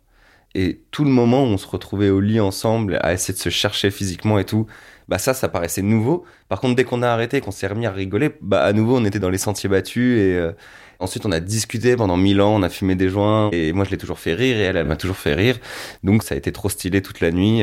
Et 0.55 0.85
tout 0.91 1.05
le 1.05 1.11
moment 1.11 1.43
où 1.45 1.47
on 1.47 1.59
se 1.59 1.67
retrouvait 1.67 2.11
au 2.11 2.21
lit 2.21 2.41
ensemble 2.41 2.99
à 3.03 3.13
essayer 3.13 3.35
de 3.35 3.39
se 3.39 3.51
chercher 3.51 3.91
physiquement 3.91 4.39
et 4.39 4.45
tout, 4.45 4.67
bah 5.09 5.19
ça, 5.19 5.35
ça 5.35 5.49
paraissait 5.49 5.83
nouveau. 5.83 6.25
Par 6.49 6.61
contre, 6.61 6.77
dès 6.77 6.85
qu'on 6.85 7.03
a 7.03 7.09
arrêté, 7.09 7.41
qu'on 7.41 7.51
s'est 7.51 7.67
remis 7.67 7.87
à 7.87 7.93
rigoler, 7.93 8.31
bah 8.41 8.63
à 8.63 8.73
nouveau, 8.73 8.97
on 8.97 9.05
était 9.05 9.19
dans 9.19 9.31
les 9.31 9.39
sentiers 9.39 9.69
battus 9.69 10.19
et 10.19 10.35
euh, 10.37 10.53
ensuite 10.99 11.27
on 11.27 11.33
a 11.33 11.41
discuté 11.41 11.95
pendant 11.97 12.17
mille 12.17 12.41
ans, 12.41 12.55
on 12.55 12.63
a 12.63 12.71
fumé 12.71 12.95
des 12.95 13.11
joints 13.11 13.51
et 13.53 13.73
moi 13.73 13.85
je 13.85 13.91
l'ai 13.91 13.99
toujours 13.99 14.19
fait 14.19 14.35
rire 14.35 14.57
et 14.57 14.63
elle, 14.63 14.77
elle 14.77 14.87
m'a 14.87 14.97
toujours 14.97 15.19
fait 15.19 15.35
rire. 15.35 15.59
Donc 16.03 16.23
ça 16.23 16.35
a 16.35 16.39
été 16.39 16.53
trop 16.53 16.69
stylé 16.71 17.03
toute 17.03 17.21
la 17.21 17.33
nuit. 17.33 17.63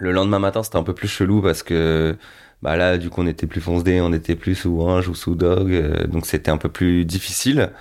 Le 0.00 0.12
lendemain 0.12 0.38
matin, 0.38 0.62
c'était 0.62 0.76
un 0.76 0.82
peu 0.82 0.94
plus 0.94 1.08
chelou 1.08 1.42
parce 1.42 1.62
que 1.62 2.16
bah 2.62 2.76
là, 2.76 2.98
du 2.98 3.10
coup, 3.10 3.22
on 3.22 3.26
était 3.26 3.46
plus 3.46 3.60
foncé, 3.60 4.00
on 4.00 4.12
était 4.12 4.36
plus 4.36 4.54
sous 4.54 4.80
ange 4.82 5.08
ou 5.08 5.14
sous 5.14 5.34
dog, 5.34 5.72
euh, 5.72 6.06
donc 6.06 6.26
c'était 6.26 6.50
un 6.50 6.58
peu 6.58 6.68
plus 6.68 7.04
difficile. 7.04 7.72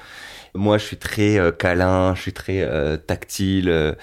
Moi, 0.55 0.77
je 0.77 0.85
suis 0.85 0.97
très 0.97 1.39
euh, 1.39 1.51
câlin, 1.51 2.15
je 2.15 2.21
suis 2.21 2.33
très 2.33 2.67
tactile. 3.07 3.95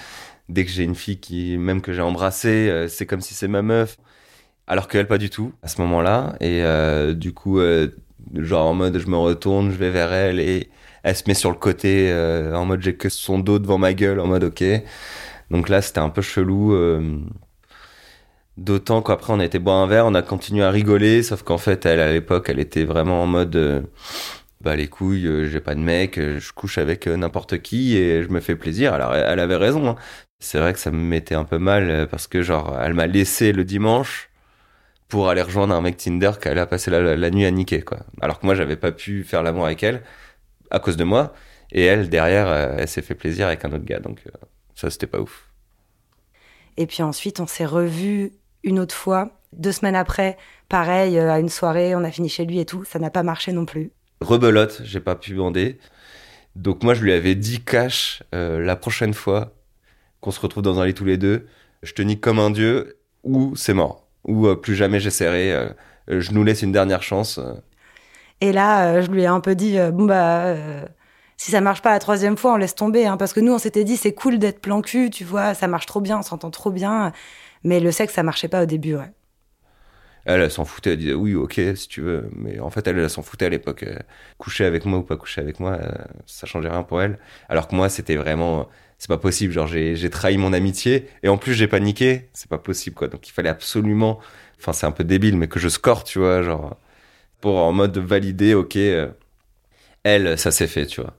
dès 0.48 0.64
que 0.64 0.70
j'ai 0.70 0.84
une 0.84 0.94
fille 0.94 1.18
qui, 1.20 1.56
même 1.58 1.80
que 1.82 1.92
j'ai 1.92 2.02
embrassée, 2.02 2.86
c'est 2.88 3.06
comme 3.06 3.20
si 3.20 3.34
c'est 3.34 3.48
ma 3.48 3.62
meuf 3.62 3.98
alors 4.66 4.88
qu'elle 4.88 5.06
pas 5.06 5.18
du 5.18 5.30
tout 5.30 5.52
à 5.62 5.68
ce 5.68 5.80
moment-là. 5.82 6.36
Et 6.40 6.62
euh, 6.62 7.14
du 7.14 7.32
coup, 7.32 7.58
euh, 7.60 7.88
genre 8.34 8.66
en 8.66 8.74
mode 8.74 8.98
je 8.98 9.06
me 9.06 9.16
retourne, 9.16 9.70
je 9.70 9.76
vais 9.76 9.90
vers 9.90 10.12
elle 10.12 10.40
et 10.40 10.70
elle 11.02 11.16
se 11.16 11.24
met 11.28 11.34
sur 11.34 11.50
le 11.50 11.56
côté 11.56 12.10
euh, 12.10 12.54
en 12.54 12.64
mode 12.66 12.82
j'ai 12.82 12.96
que 12.96 13.08
son 13.08 13.38
dos 13.38 13.58
devant 13.58 13.78
ma 13.78 13.94
gueule 13.94 14.20
en 14.20 14.26
mode 14.26 14.44
ok. 14.44 14.64
Donc 15.50 15.68
là 15.68 15.82
c'était 15.82 16.00
un 16.00 16.10
peu 16.10 16.22
chelou. 16.22 16.74
D'autant 18.56 19.02
qu'après 19.02 19.32
on 19.32 19.40
a 19.40 19.44
été 19.44 19.58
boire 19.58 19.76
un 19.76 19.86
verre, 19.86 20.06
on 20.06 20.14
a 20.14 20.22
continué 20.22 20.64
à 20.64 20.70
rigoler, 20.70 21.22
sauf 21.22 21.42
qu'en 21.42 21.58
fait 21.58 21.84
elle 21.84 22.00
à 22.00 22.10
l'époque 22.10 22.48
elle 22.48 22.58
était 22.58 22.84
vraiment 22.84 23.22
en 23.22 23.26
mode 23.26 23.86
bah 24.62 24.76
les 24.76 24.88
couilles, 24.88 25.46
j'ai 25.48 25.60
pas 25.60 25.74
de 25.74 25.80
mec, 25.80 26.18
je 26.18 26.52
couche 26.52 26.78
avec 26.78 27.06
n'importe 27.06 27.58
qui 27.60 27.96
et 27.96 28.22
je 28.22 28.28
me 28.28 28.40
fais 28.40 28.56
plaisir. 28.56 28.94
Alors 28.94 29.14
elle 29.14 29.40
avait 29.40 29.56
raison. 29.56 29.88
Hein. 29.88 29.96
C'est 30.40 30.58
vrai 30.58 30.72
que 30.72 30.78
ça 30.78 30.90
me 30.90 30.96
mettait 30.96 31.34
un 31.34 31.44
peu 31.44 31.58
mal 31.58 32.08
parce 32.10 32.26
que 32.26 32.42
genre 32.42 32.78
elle 32.80 32.94
m'a 32.94 33.06
laissé 33.06 33.52
le 33.52 33.64
dimanche 33.64 34.30
pour 35.08 35.28
aller 35.28 35.42
rejoindre 35.42 35.74
un 35.74 35.80
mec 35.80 35.96
Tinder 35.96 36.32
qui 36.40 36.48
allait 36.48 36.66
passer 36.66 36.90
la, 36.90 37.16
la, 37.16 37.30
nuit 37.30 37.44
à 37.44 37.50
niquer, 37.50 37.82
quoi. 37.82 37.98
Alors 38.20 38.40
que 38.40 38.46
moi, 38.46 38.54
j'avais 38.54 38.76
pas 38.76 38.92
pu 38.92 39.24
faire 39.24 39.42
l'amour 39.42 39.66
avec 39.66 39.82
elle 39.82 40.02
à 40.70 40.78
cause 40.78 40.96
de 40.96 41.04
moi. 41.04 41.32
Et 41.72 41.84
elle, 41.84 42.08
derrière, 42.08 42.48
euh, 42.48 42.76
elle 42.78 42.88
s'est 42.88 43.02
fait 43.02 43.14
plaisir 43.14 43.46
avec 43.46 43.64
un 43.64 43.72
autre 43.72 43.84
gars. 43.84 44.00
Donc, 44.00 44.20
euh, 44.26 44.30
ça, 44.74 44.90
c'était 44.90 45.06
pas 45.06 45.20
ouf. 45.20 45.50
Et 46.76 46.86
puis 46.86 47.02
ensuite, 47.02 47.40
on 47.40 47.46
s'est 47.46 47.66
revus 47.66 48.32
une 48.62 48.78
autre 48.78 48.94
fois. 48.94 49.30
Deux 49.52 49.72
semaines 49.72 49.96
après, 49.96 50.36
pareil, 50.68 51.18
euh, 51.18 51.32
à 51.32 51.38
une 51.38 51.48
soirée, 51.48 51.94
on 51.94 52.04
a 52.04 52.10
fini 52.10 52.28
chez 52.28 52.44
lui 52.44 52.58
et 52.58 52.64
tout. 52.64 52.84
Ça 52.84 52.98
n'a 52.98 53.10
pas 53.10 53.22
marché 53.22 53.52
non 53.52 53.64
plus. 53.64 53.92
Rebelote, 54.20 54.82
j'ai 54.84 55.00
pas 55.00 55.14
pu 55.14 55.34
bander. 55.34 55.78
Donc, 56.54 56.82
moi, 56.82 56.94
je 56.94 57.02
lui 57.02 57.12
avais 57.12 57.34
dit 57.34 57.62
cash 57.62 58.22
la 58.32 58.76
prochaine 58.76 59.12
fois 59.12 59.52
qu'on 60.20 60.30
se 60.30 60.40
retrouve 60.40 60.62
dans 60.62 60.80
un 60.80 60.86
lit 60.86 60.94
tous 60.94 61.04
les 61.04 61.18
deux, 61.18 61.46
je 61.82 61.92
te 61.92 62.02
nique 62.02 62.20
comme 62.20 62.38
un 62.38 62.50
dieu 62.50 62.98
ou 63.22 63.54
c'est 63.54 63.74
mort 63.74 64.06
ou 64.26 64.46
euh, 64.46 64.56
plus 64.56 64.74
jamais 64.74 65.00
j'essaierai. 65.00 65.52
Euh, 65.52 65.68
je 66.08 66.32
nous 66.32 66.44
laisse 66.44 66.62
une 66.62 66.72
dernière 66.72 67.02
chance. 67.02 67.40
Et 68.40 68.52
là, 68.52 68.88
euh, 68.88 69.02
je 69.02 69.10
lui 69.10 69.22
ai 69.22 69.26
un 69.26 69.40
peu 69.40 69.54
dit, 69.54 69.78
bon 69.92 70.04
bah, 70.04 70.54
si 71.36 71.50
ça 71.50 71.60
marche 71.60 71.82
pas 71.82 71.90
la 71.90 71.98
troisième 71.98 72.36
fois, 72.36 72.54
on 72.54 72.56
laisse 72.56 72.74
tomber, 72.74 73.06
hein, 73.06 73.16
parce 73.16 73.32
que 73.32 73.40
nous, 73.40 73.52
on 73.52 73.58
s'était 73.58 73.84
dit, 73.84 73.96
c'est 73.96 74.14
cool 74.14 74.38
d'être 74.38 74.60
plan 74.60 74.82
cul, 74.82 75.10
tu 75.10 75.24
vois, 75.24 75.54
ça 75.54 75.68
marche 75.68 75.86
trop 75.86 76.00
bien, 76.00 76.18
on 76.18 76.22
s'entend 76.22 76.50
trop 76.50 76.70
bien, 76.70 77.12
mais 77.66 77.80
le 77.80 77.90
sexe, 77.90 78.14
ça 78.14 78.22
marchait 78.22 78.48
pas 78.48 78.62
au 78.62 78.66
début, 78.66 78.94
ouais. 78.94 79.12
Elle, 80.24 80.40
elle 80.40 80.50
s'en 80.50 80.64
foutait, 80.64 80.92
elle 80.92 80.98
disait 80.98 81.14
oui, 81.14 81.34
ok, 81.34 81.60
si 81.74 81.88
tu 81.88 82.00
veux. 82.00 82.28
Mais 82.32 82.58
en 82.58 82.70
fait, 82.70 82.86
elle, 82.88 83.08
s'en 83.10 83.22
foutait 83.22 83.46
à 83.46 83.48
l'époque. 83.48 83.84
coucher 84.38 84.64
avec 84.64 84.84
moi 84.84 84.98
ou 84.98 85.02
pas 85.02 85.16
coucher 85.16 85.40
avec 85.40 85.60
moi, 85.60 85.78
ça 86.26 86.46
changeait 86.46 86.68
rien 86.68 86.82
pour 86.82 87.00
elle. 87.00 87.18
Alors 87.48 87.68
que 87.68 87.76
moi, 87.76 87.88
c'était 87.88 88.16
vraiment 88.16 88.68
c'est 88.98 89.08
pas 89.08 89.18
possible. 89.18 89.52
Genre, 89.52 89.66
j'ai 89.66 90.10
trahi 90.10 90.38
mon 90.38 90.52
amitié 90.52 91.08
et 91.22 91.28
en 91.28 91.36
plus, 91.38 91.54
j'ai 91.54 91.68
paniqué. 91.68 92.28
C'est 92.32 92.48
pas 92.48 92.58
possible, 92.58 92.96
quoi. 92.96 93.08
Donc, 93.08 93.28
il 93.28 93.32
fallait 93.32 93.48
absolument. 93.48 94.18
Enfin, 94.58 94.72
c'est 94.72 94.86
un 94.86 94.92
peu 94.92 95.04
débile, 95.04 95.36
mais 95.36 95.48
que 95.48 95.58
je 95.58 95.68
score, 95.68 96.04
tu 96.04 96.18
vois, 96.18 96.42
genre, 96.42 96.76
pour 97.40 97.58
en 97.58 97.72
mode 97.72 97.98
valider, 97.98 98.54
ok, 98.54 98.76
euh, 98.76 99.08
elle, 100.04 100.38
ça 100.38 100.50
s'est 100.50 100.66
fait, 100.68 100.86
tu 100.86 101.00
vois. 101.02 101.14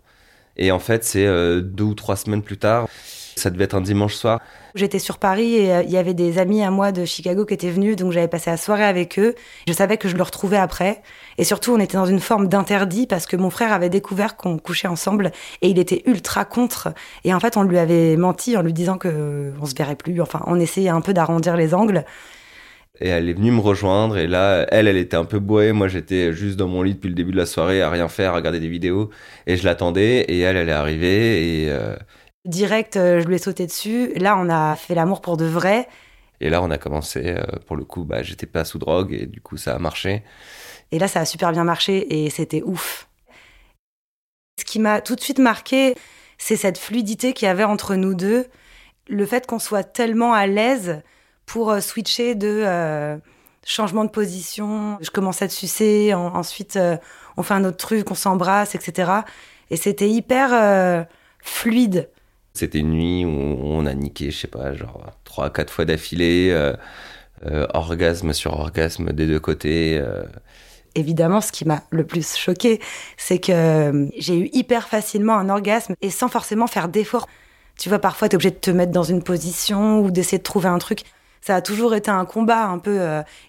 Et 0.57 0.71
en 0.71 0.79
fait, 0.79 1.03
c'est 1.03 1.25
euh, 1.27 1.61
deux 1.61 1.83
ou 1.85 1.93
trois 1.95 2.15
semaines 2.15 2.43
plus 2.43 2.57
tard, 2.57 2.87
Ça 3.35 3.49
devait 3.51 3.65
être 3.65 3.75
un 3.75 3.81
dimanche 3.81 4.15
soir. 4.15 4.41
J'étais 4.77 5.00
sur 5.00 5.17
Paris 5.17 5.55
et 5.55 5.74
euh, 5.74 5.81
il 5.81 5.89
y 5.89 5.98
avait 5.98 6.13
des 6.13 6.38
amis 6.38 6.62
à 6.62 6.69
moi 6.69 6.91
de 6.91 7.03
Chicago 7.03 7.46
qui 7.46 7.55
étaient 7.55 7.72
venus, 7.72 7.96
donc 7.96 8.12
j'avais 8.12 8.27
passé 8.27 8.51
la 8.51 8.57
soirée 8.57 8.84
avec 8.84 9.17
eux. 9.17 9.34
Je 9.67 9.74
savais 9.74 9.98
que 9.98 10.07
je 10.07 10.15
le 10.15 10.22
retrouvais 10.22 10.57
après. 10.57 11.01
Et 11.39 11.43
surtout, 11.43 11.74
on 11.74 11.79
était 11.79 11.98
dans 11.98 12.05
une 12.05 12.19
forme 12.19 12.48
d'interdit 12.48 13.07
parce 13.07 13.25
que 13.25 13.36
mon 13.36 13.50
frère 13.50 13.74
avait 13.74 13.89
découvert 13.89 14.38
qu'on 14.38 14.60
couchait 14.60 14.88
ensemble 14.88 15.31
et 15.63 15.69
il 15.69 15.79
était 15.79 16.03
ultra 16.05 16.46
contre. 16.46 16.89
Et 17.24 17.34
en 17.34 17.39
fait, 17.39 17.57
on 17.57 17.63
lui 17.63 17.79
avait 17.79 18.17
menti 18.17 18.55
en 18.55 18.62
lui 18.62 18.72
disant 18.72 19.00
que 19.00 19.51
on 19.60 19.65
se 19.65 19.74
verrait 19.74 19.96
plus. 19.96 20.22
Enfin, 20.22 20.43
on 20.46 20.60
essayait 20.60 20.89
un 20.89 21.01
peu 21.01 21.13
d'arrondir 21.13 21.57
les 21.57 21.74
angles. 21.74 22.05
Et 23.00 23.10
elle 23.10 23.29
est 23.29 23.34
venue 23.34 23.51
me 23.51 23.62
rejoindre. 23.62 24.17
Et 24.17 24.27
là, 24.27 24.67
elle, 24.69 24.88
elle 24.88 24.98
était 24.98 25.17
un 25.17 25.25
peu 25.25 25.39
boée. 25.39 25.72
Moi, 25.72 25.88
j'étais 25.88 26.34
juste 26.34 26.57
dans 26.57 26.67
mon 26.67 26.84
lit 26.84 26.93
depuis 26.93 27.10
le 27.10 27.15
début 27.15 27.31
de 27.31 27.38
la 27.38 27.46
soirée, 27.48 27.81
à 27.81 27.89
rien 27.89 28.07
faire, 28.07 28.34
à 28.34 28.36
regarder 28.36 28.60
des 28.60 28.69
vidéos. 28.69 29.10
Et 29.48 29.57
je 29.57 29.65
l'attendais. 29.65 30.22
Et 30.27 30.39
elle, 30.39 30.57
elle 30.57 30.69
est 30.69 30.72
arrivée. 30.72 31.63
Et, 31.63 31.69
euh, 31.69 31.96
Direct, 32.47 32.97
euh, 32.97 33.21
je 33.21 33.27
lui 33.27 33.35
ai 33.35 33.39
sauté 33.39 33.65
dessus. 33.67 34.13
Là, 34.15 34.37
on 34.37 34.49
a 34.49 34.75
fait 34.75 34.95
l'amour 34.95 35.21
pour 35.21 35.37
de 35.37 35.45
vrai. 35.45 35.87
et 36.39 36.49
là, 36.49 36.61
on 36.63 36.71
a 36.71 36.77
commencé. 36.77 37.21
euh, 37.25 37.43
pour 37.67 37.75
le 37.75 37.83
coup, 37.83 38.03
bah, 38.03 38.23
j'étais 38.23 38.45
pas 38.47 38.63
sous 38.65 38.79
drogue. 38.79 39.13
Et 39.13 39.25
du 39.25 39.41
coup, 39.41 39.57
ça 39.57 39.75
a 39.75 39.79
marché. 39.79 40.23
Et 40.91 40.99
là, 40.99 41.07
ça 41.07 41.19
a 41.21 41.25
super 41.25 41.51
bien 41.51 41.63
marché 41.65 42.23
et 42.25 42.29
c'était 42.29 42.61
ouf. 42.63 43.07
Ce 44.59 44.65
qui 44.65 44.79
m'a 44.79 45.01
tout 45.01 45.15
de 45.15 45.21
suite 45.21 45.39
marqué, 45.39 45.95
c'est 46.37 46.55
cette 46.55 46.77
fluidité 46.77 47.33
qu'il 47.33 47.45
y 47.47 47.49
avait 47.49 47.63
entre 47.63 47.95
nous 47.95 48.15
deux. 48.15 48.47
Le 49.09 49.25
fait 49.25 49.45
qu'on 49.45 49.59
soit 49.59 49.83
tellement 49.83 50.33
à 50.33 50.47
l'aise 50.47 51.01
pour 51.45 51.71
euh, 51.71 51.79
switcher 51.79 52.35
de 52.35 52.63
euh, 52.65 53.17
changement 53.65 54.03
de 54.05 54.09
position. 54.09 54.97
Je 55.01 55.09
commence 55.09 55.41
à 55.41 55.47
te 55.47 55.53
sucer, 55.53 56.13
en- 56.13 56.35
ensuite 56.35 56.75
euh, 56.77 56.97
on 57.37 57.43
fait 57.43 57.53
un 57.53 57.63
autre 57.65 57.77
truc, 57.77 58.09
on 58.11 58.15
s'embrasse, 58.15 58.73
etc. 58.75 59.11
Et 59.69 59.77
c'était 59.77 60.09
hyper 60.09 60.49
euh, 60.53 61.03
fluide. 61.39 62.09
C'était 62.57 62.79
une 62.79 62.91
nuit 62.91 63.25
où 63.25 63.29
on 63.29 63.85
a 63.85 63.93
niqué, 63.93 64.31
je 64.31 64.37
sais 64.39 64.47
pas, 64.47 64.73
genre 64.73 65.01
trois, 65.23 65.49
quatre 65.51 65.71
fois 65.71 65.85
d'affilée. 65.85 66.49
euh, 66.51 66.73
euh, 67.45 67.67
orgasme 67.73 68.33
sur 68.33 68.53
orgasme 68.59 69.13
des 69.13 69.27
deux 69.27 69.39
côtés. 69.39 69.99
euh, 70.01 70.23
Évidemment, 70.95 71.41
ce 71.41 71.51
qui 71.51 71.65
m'a 71.65 71.83
le 71.91 72.03
plus 72.05 72.35
choqué, 72.35 72.81
c'est 73.17 73.37
que 73.39 74.09
j'ai 74.17 74.39
eu 74.39 74.49
hyper 74.53 74.87
facilement 74.87 75.35
un 75.37 75.49
orgasme 75.49 75.93
et 76.01 76.09
sans 76.09 76.29
forcément 76.29 76.65
faire 76.67 76.89
d'efforts. 76.89 77.27
Tu 77.77 77.89
vois, 77.89 77.99
parfois, 77.99 78.27
tu 78.29 78.33
es 78.33 78.37
obligé 78.37 78.49
de 78.51 78.55
te 78.55 78.71
mettre 78.71 78.91
dans 78.91 79.03
une 79.03 79.21
position 79.21 79.99
ou 79.99 80.09
d'essayer 80.09 80.39
de 80.39 80.43
trouver 80.43 80.69
un 80.69 80.79
truc. 80.79 81.01
Ça 81.41 81.55
a 81.55 81.61
toujours 81.61 81.93
été 81.93 82.09
un 82.09 82.25
combat 82.25 82.65
un 82.65 82.79
peu 82.79 82.99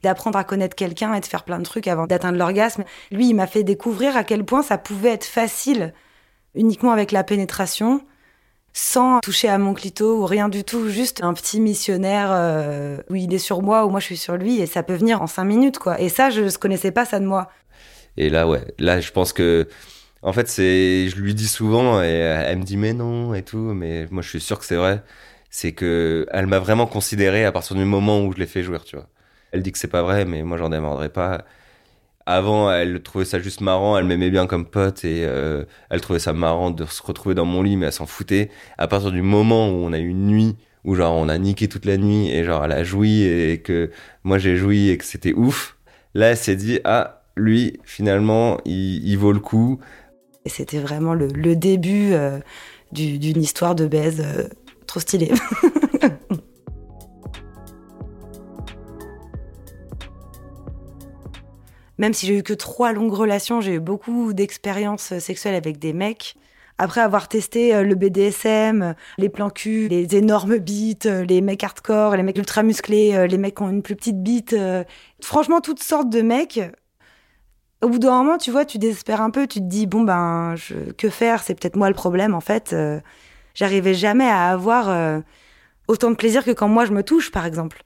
d'apprendre 0.02 0.38
à 0.38 0.44
connaître 0.44 0.76
quelqu'un 0.76 1.14
et 1.14 1.20
de 1.20 1.26
faire 1.26 1.44
plein 1.44 1.58
de 1.58 1.64
trucs 1.64 1.88
avant 1.88 2.06
d'atteindre 2.06 2.36
l'orgasme. 2.38 2.84
Lui, 3.10 3.30
il 3.30 3.34
m'a 3.34 3.46
fait 3.46 3.64
découvrir 3.64 4.16
à 4.16 4.24
quel 4.24 4.44
point 4.44 4.62
ça 4.62 4.76
pouvait 4.76 5.12
être 5.12 5.24
facile 5.24 5.94
uniquement 6.54 6.92
avec 6.92 7.10
la 7.12 7.24
pénétration, 7.24 8.02
sans 8.72 9.20
toucher 9.20 9.48
à 9.48 9.58
mon 9.58 9.74
clito 9.74 10.22
ou 10.22 10.26
rien 10.26 10.48
du 10.48 10.64
tout, 10.64 10.88
juste 10.88 11.22
un 11.22 11.34
petit 11.34 11.60
missionnaire 11.60 12.28
euh, 12.30 12.98
où 13.10 13.16
il 13.16 13.34
est 13.34 13.38
sur 13.38 13.62
moi 13.62 13.84
ou 13.84 13.90
moi 13.90 14.00
je 14.00 14.06
suis 14.06 14.16
sur 14.16 14.36
lui 14.36 14.60
et 14.60 14.66
ça 14.66 14.82
peut 14.82 14.94
venir 14.94 15.20
en 15.22 15.26
cinq 15.26 15.44
minutes 15.44 15.78
quoi. 15.78 16.00
Et 16.00 16.08
ça, 16.08 16.30
je 16.30 16.42
ne 16.42 16.50
connaissais 16.50 16.92
pas 16.92 17.04
ça 17.04 17.18
de 17.20 17.26
moi. 17.26 17.50
Et 18.18 18.30
là, 18.30 18.48
ouais, 18.48 18.64
là, 18.78 19.00
je 19.00 19.10
pense 19.12 19.32
que. 19.32 19.68
En 20.22 20.32
fait, 20.32 20.48
c'est. 20.48 21.08
Je 21.08 21.16
lui 21.16 21.34
dis 21.34 21.46
souvent, 21.48 22.02
et 22.02 22.06
elle 22.08 22.58
me 22.58 22.64
dit, 22.64 22.76
mais 22.76 22.92
non, 22.92 23.34
et 23.34 23.42
tout, 23.44 23.58
mais 23.58 24.06
moi, 24.10 24.22
je 24.22 24.28
suis 24.28 24.40
sûr 24.40 24.58
que 24.58 24.64
c'est 24.64 24.76
vrai. 24.76 25.02
C'est 25.50 25.72
que 25.72 26.26
elle 26.32 26.46
m'a 26.46 26.58
vraiment 26.58 26.86
considéré 26.86 27.44
à 27.44 27.52
partir 27.52 27.76
du 27.76 27.84
moment 27.84 28.20
où 28.24 28.32
je 28.32 28.38
l'ai 28.38 28.46
fait 28.46 28.62
jouer, 28.64 28.78
tu 28.84 28.96
vois. 28.96 29.06
Elle 29.52 29.62
dit 29.62 29.72
que 29.72 29.78
c'est 29.78 29.88
pas 29.88 30.02
vrai, 30.02 30.24
mais 30.24 30.42
moi, 30.42 30.58
j'en 30.58 30.68
démordrai 30.70 31.08
pas. 31.10 31.44
Avant, 32.30 32.70
elle 32.70 33.02
trouvait 33.02 33.24
ça 33.24 33.38
juste 33.38 33.62
marrant, 33.62 33.96
elle 33.96 34.04
m'aimait 34.04 34.28
bien 34.28 34.46
comme 34.46 34.66
pote 34.66 35.02
et 35.02 35.24
euh, 35.24 35.64
elle 35.88 36.02
trouvait 36.02 36.18
ça 36.18 36.34
marrant 36.34 36.70
de 36.70 36.84
se 36.84 37.02
retrouver 37.02 37.34
dans 37.34 37.46
mon 37.46 37.62
lit, 37.62 37.78
mais 37.78 37.86
elle 37.86 37.92
s'en 37.92 38.04
foutait. 38.04 38.50
À 38.76 38.86
partir 38.86 39.12
du 39.12 39.22
moment 39.22 39.70
où 39.70 39.76
on 39.76 39.94
a 39.94 39.98
eu 39.98 40.08
une 40.08 40.26
nuit 40.26 40.56
où 40.84 40.94
genre 40.94 41.16
on 41.16 41.30
a 41.30 41.38
niqué 41.38 41.68
toute 41.68 41.86
la 41.86 41.96
nuit 41.96 42.28
et 42.30 42.44
genre 42.44 42.66
elle 42.66 42.72
a 42.72 42.84
joui 42.84 43.22
et 43.22 43.62
que 43.62 43.90
moi 44.24 44.36
j'ai 44.36 44.56
joui 44.56 44.90
et 44.90 44.98
que 44.98 45.06
c'était 45.06 45.32
ouf, 45.32 45.78
là 46.12 46.32
elle 46.32 46.36
s'est 46.36 46.54
dit 46.54 46.80
ah 46.84 47.22
lui 47.34 47.80
finalement 47.84 48.58
il, 48.66 49.16
vaut 49.16 49.32
le 49.32 49.40
coup. 49.40 49.80
Et 50.44 50.50
c'était 50.50 50.80
vraiment 50.80 51.14
le, 51.14 51.56
début 51.56 52.12
euh, 52.12 52.40
du- 52.92 53.18
d'une 53.18 53.40
histoire 53.40 53.74
de 53.74 53.86
baise 53.86 54.22
euh, 54.22 54.48
trop 54.86 55.00
stylée. 55.00 55.32
Même 61.98 62.14
si 62.14 62.26
j'ai 62.26 62.38
eu 62.38 62.42
que 62.42 62.54
trois 62.54 62.92
longues 62.92 63.12
relations, 63.12 63.60
j'ai 63.60 63.74
eu 63.74 63.80
beaucoup 63.80 64.32
d'expériences 64.32 65.18
sexuelles 65.18 65.54
avec 65.54 65.78
des 65.78 65.92
mecs. 65.92 66.36
Après 66.80 67.00
avoir 67.00 67.26
testé 67.26 67.74
euh, 67.74 67.82
le 67.82 67.96
BDSM, 67.96 68.82
euh, 68.82 68.92
les 69.18 69.28
plans 69.28 69.50
cul, 69.50 69.88
les 69.88 70.14
énormes 70.14 70.58
bites, 70.58 71.06
euh, 71.06 71.24
les 71.24 71.40
mecs 71.40 71.64
hardcore, 71.64 72.14
les 72.16 72.22
mecs 72.22 72.38
ultra 72.38 72.62
musclés, 72.62 73.14
euh, 73.16 73.26
les 73.26 73.36
mecs 73.36 73.56
qui 73.56 73.62
ont 73.62 73.70
une 73.70 73.82
plus 73.82 73.96
petite 73.96 74.22
bite, 74.22 74.52
euh, 74.52 74.84
franchement 75.20 75.60
toutes 75.60 75.82
sortes 75.82 76.08
de 76.08 76.22
mecs, 76.22 76.60
au 77.82 77.88
bout 77.88 77.98
d'un 77.98 78.10
moment, 78.22 78.38
tu 78.38 78.50
vois, 78.50 78.64
tu 78.64 78.78
désespères 78.78 79.20
un 79.20 79.30
peu, 79.30 79.46
tu 79.46 79.60
te 79.60 79.64
dis, 79.64 79.86
bon, 79.86 80.02
ben, 80.02 80.54
que 80.96 81.10
faire? 81.10 81.42
C'est 81.42 81.54
peut-être 81.54 81.76
moi 81.76 81.88
le 81.88 81.94
problème, 81.94 82.34
en 82.34 82.40
fait. 82.40 82.72
Euh, 82.72 83.00
J'arrivais 83.54 83.94
jamais 83.94 84.28
à 84.28 84.50
avoir 84.50 84.88
euh, 84.88 85.20
autant 85.88 86.10
de 86.10 86.16
plaisir 86.16 86.44
que 86.44 86.52
quand 86.52 86.68
moi 86.68 86.84
je 86.84 86.92
me 86.92 87.02
touche, 87.02 87.32
par 87.32 87.44
exemple. 87.44 87.82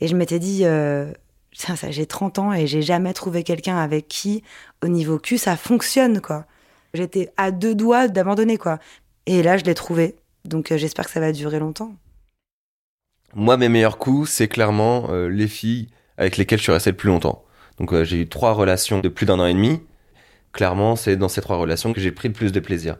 Et 0.00 0.08
je 0.08 0.16
m'étais 0.16 0.40
dit, 0.40 0.62
euh, 0.64 1.12
Tiens, 1.60 1.76
ça, 1.76 1.90
j'ai 1.90 2.06
30 2.06 2.38
ans 2.38 2.54
et 2.54 2.66
j'ai 2.66 2.80
jamais 2.80 3.12
trouvé 3.12 3.42
quelqu'un 3.42 3.76
avec 3.76 4.08
qui, 4.08 4.42
au 4.82 4.88
niveau 4.88 5.18
cul, 5.18 5.36
ça 5.36 5.58
fonctionne, 5.58 6.22
quoi. 6.22 6.46
J'étais 6.94 7.34
à 7.36 7.50
deux 7.50 7.74
doigts 7.74 8.08
d'abandonner, 8.08 8.56
quoi. 8.56 8.78
Et 9.26 9.42
là, 9.42 9.58
je 9.58 9.64
l'ai 9.64 9.74
trouvé. 9.74 10.16
Donc, 10.46 10.72
euh, 10.72 10.78
j'espère 10.78 11.04
que 11.04 11.10
ça 11.10 11.20
va 11.20 11.32
durer 11.32 11.58
longtemps. 11.58 11.94
Moi 13.34 13.58
mes 13.58 13.68
meilleurs 13.68 13.98
coups 13.98 14.30
c'est 14.30 14.48
clairement 14.48 15.10
euh, 15.10 15.28
les 15.28 15.48
filles 15.48 15.88
avec 16.16 16.38
lesquelles 16.38 16.58
je 16.58 16.64
suis 16.64 16.72
resté 16.72 16.92
le 16.92 16.96
plus 16.96 17.10
longtemps. 17.10 17.44
Donc 17.78 17.92
euh, 17.92 18.04
j'ai 18.04 18.22
eu 18.22 18.28
trois 18.28 18.54
relations 18.54 18.98
de 18.98 19.08
plus 19.10 19.26
d'un 19.26 19.38
an 19.38 19.46
et 19.46 19.52
demi. 19.52 19.82
Clairement 20.52 20.96
c'est 20.96 21.16
dans 21.16 21.28
ces 21.28 21.42
trois 21.42 21.58
relations 21.58 21.92
que 21.92 22.00
j'ai 22.00 22.10
pris 22.10 22.28
le 22.28 22.34
plus 22.34 22.52
de 22.52 22.58
plaisir. 22.58 22.96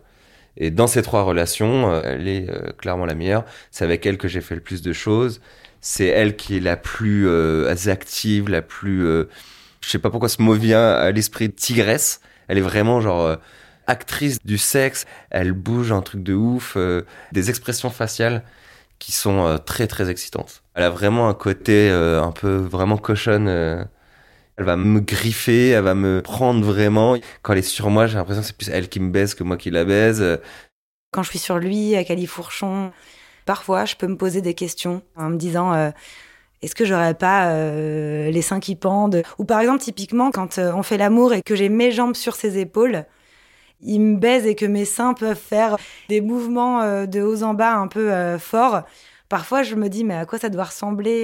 Et 0.59 0.71
dans 0.71 0.87
ces 0.87 1.03
trois 1.03 1.23
relations, 1.23 2.01
elle 2.03 2.29
est 2.29 2.47
clairement 2.77 3.07
la 3.07 3.15
meilleure. 3.15 3.45
C'est 3.71 3.85
avec 3.85 4.05
elle 4.05 4.19
que 4.19 4.29
j'ai 4.29 4.41
fait 4.41 4.55
le 4.55 4.61
plus 4.61 4.83
de 4.83 4.93
choses. 4.93 5.41
C'est 5.81 6.07
elle 6.07 6.37
qui 6.37 6.57
est 6.57 6.61
la 6.61 6.77
plus 6.77 7.27
euh, 7.29 7.75
active, 7.87 8.49
la 8.49 8.63
plus... 8.63 9.05
euh, 9.07 9.29
je 9.81 9.89
sais 9.89 9.99
pas 9.99 10.11
pourquoi 10.11 10.29
ce 10.29 10.43
mot 10.43 10.55
vient 10.55 10.91
à 10.93 11.11
l'esprit 11.11 11.49
de 11.49 11.55
tigresse. 11.55 12.21
Elle 12.49 12.59
est 12.59 12.63
vraiment 12.63 13.01
genre 13.01 13.23
euh, 13.23 13.37
actrice 13.87 14.39
du 14.45 14.59
sexe. 14.59 15.07
Elle 15.31 15.53
bouge 15.53 15.93
un 15.93 16.03
truc 16.03 16.23
de 16.23 16.35
ouf. 16.35 16.75
euh, 16.77 17.03
des 17.33 17.49
expressions 17.49 17.91
faciales 17.91 18.45
qui 18.99 19.13
sont 19.13 19.59
très 19.65 19.87
très 19.87 20.11
excitantes. 20.11 20.63
Elle 20.75 20.83
a 20.83 20.91
vraiment 20.91 21.31
un 21.31 21.35
côté 21.35 21.89
un 21.89 22.33
peu 22.33 22.57
vraiment 22.57 22.99
cochonne. 22.99 23.49
Elle 23.49 24.65
va 24.67 24.77
me 24.77 25.01
griffer, 25.01 25.71
elle 25.71 25.85
va 25.85 25.95
me 25.95 26.21
prendre 26.21 26.63
vraiment. 26.63 27.17
Quand 27.41 27.55
elle 27.55 27.61
est 27.61 27.63
sur 27.63 27.89
moi, 27.89 28.07
j'ai 28.07 28.19
l'impression 28.19 28.43
que 28.43 28.47
c'est 28.49 28.57
plus 28.59 28.69
elle 28.69 28.91
qui 28.91 29.01
me 29.01 29.11
baise 29.11 29.35
que 29.35 29.43
moi 29.43 29.57
qui 29.57 29.71
la 29.71 29.87
baise. 29.87 30.23
Quand 31.13 31.23
je 31.23 31.31
suis 31.31 31.39
sur 31.39 31.59
lui 31.59 31.97
à 31.97 32.05
Califourchon, 32.05 32.93
parfois 33.51 33.85
je 33.85 33.97
peux 33.97 34.07
me 34.07 34.17
poser 34.17 34.43
des 34.43 34.55
questions 34.55 35.03
en 35.17 35.29
me 35.29 35.37
disant 35.37 35.75
euh, 35.75 35.91
est-ce 36.63 36.77
que 36.77 36.85
j'aurais 36.85 37.15
pas 37.15 37.51
euh, 37.51 38.31
les 38.31 38.43
seins 38.43 38.61
qui 38.61 38.77
pendent? 38.77 39.25
Ou 39.39 39.45
par 39.45 39.59
exemple, 39.59 39.81
typiquement, 39.81 40.31
quand 40.31 40.59
euh, 40.59 40.71
on 40.73 40.85
fait 40.85 40.97
l'amour 40.97 41.35
et 41.35 41.43
que 41.43 41.57
j'ai 41.57 41.69
mes 41.69 41.91
jambes 41.91 42.15
sur 42.15 42.37
ses 42.37 42.59
épaules, 42.59 43.07
il 43.81 43.99
me 44.03 44.19
baise 44.19 44.47
et 44.47 44.55
que 44.55 44.67
mes 44.67 44.85
seins 44.85 45.15
peuvent 45.15 45.37
faire 45.37 45.79
des 46.09 46.21
mouvements 46.21 47.07
de 47.07 47.23
haut 47.23 47.43
en 47.43 47.55
bas 47.55 47.75
un 47.75 47.89
peu 47.89 48.39
forts. 48.39 48.83
Parfois, 49.29 49.65
je 49.65 49.75
me 49.75 49.89
dis 49.89 50.05
mais 50.05 50.15
à 50.15 50.27
quoi 50.27 50.39
ça 50.39 50.49
doit 50.49 50.65
ressembler 50.65 51.19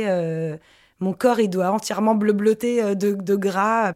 Mon 0.98 1.12
corps, 1.12 1.38
il 1.38 1.48
doit 1.48 1.70
entièrement 1.70 2.16
bleu-bleuter 2.16 2.96
de, 2.96 3.12
de 3.12 3.36
gras. 3.36 3.92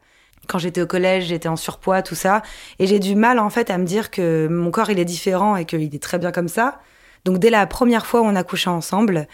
Quand 0.46 0.58
j'étais 0.58 0.82
au 0.82 0.86
collège, 0.86 1.24
j'étais 1.24 1.48
en 1.48 1.56
surpoids, 1.56 2.02
tout 2.02 2.14
ça. 2.14 2.42
Et 2.78 2.86
j'ai 2.86 3.00
du 3.00 3.16
mal, 3.16 3.40
en 3.40 3.50
fait, 3.50 3.70
à 3.70 3.78
me 3.78 3.86
dire 3.86 4.10
que 4.12 4.46
mon 4.46 4.70
corps, 4.70 4.90
il 4.90 5.00
est 5.00 5.04
différent 5.04 5.56
et 5.56 5.64
qu'il 5.64 5.92
est 5.92 6.02
très 6.02 6.18
bien 6.18 6.30
comme 6.30 6.48
ça. 6.48 6.80
Donc, 7.24 7.38
dès 7.38 7.50
la 7.50 7.66
première 7.66 8.06
fois 8.06 8.22
où 8.22 8.24
on 8.24 8.36
a 8.36 8.42
couché 8.44 8.70
ensemble, 8.70 9.26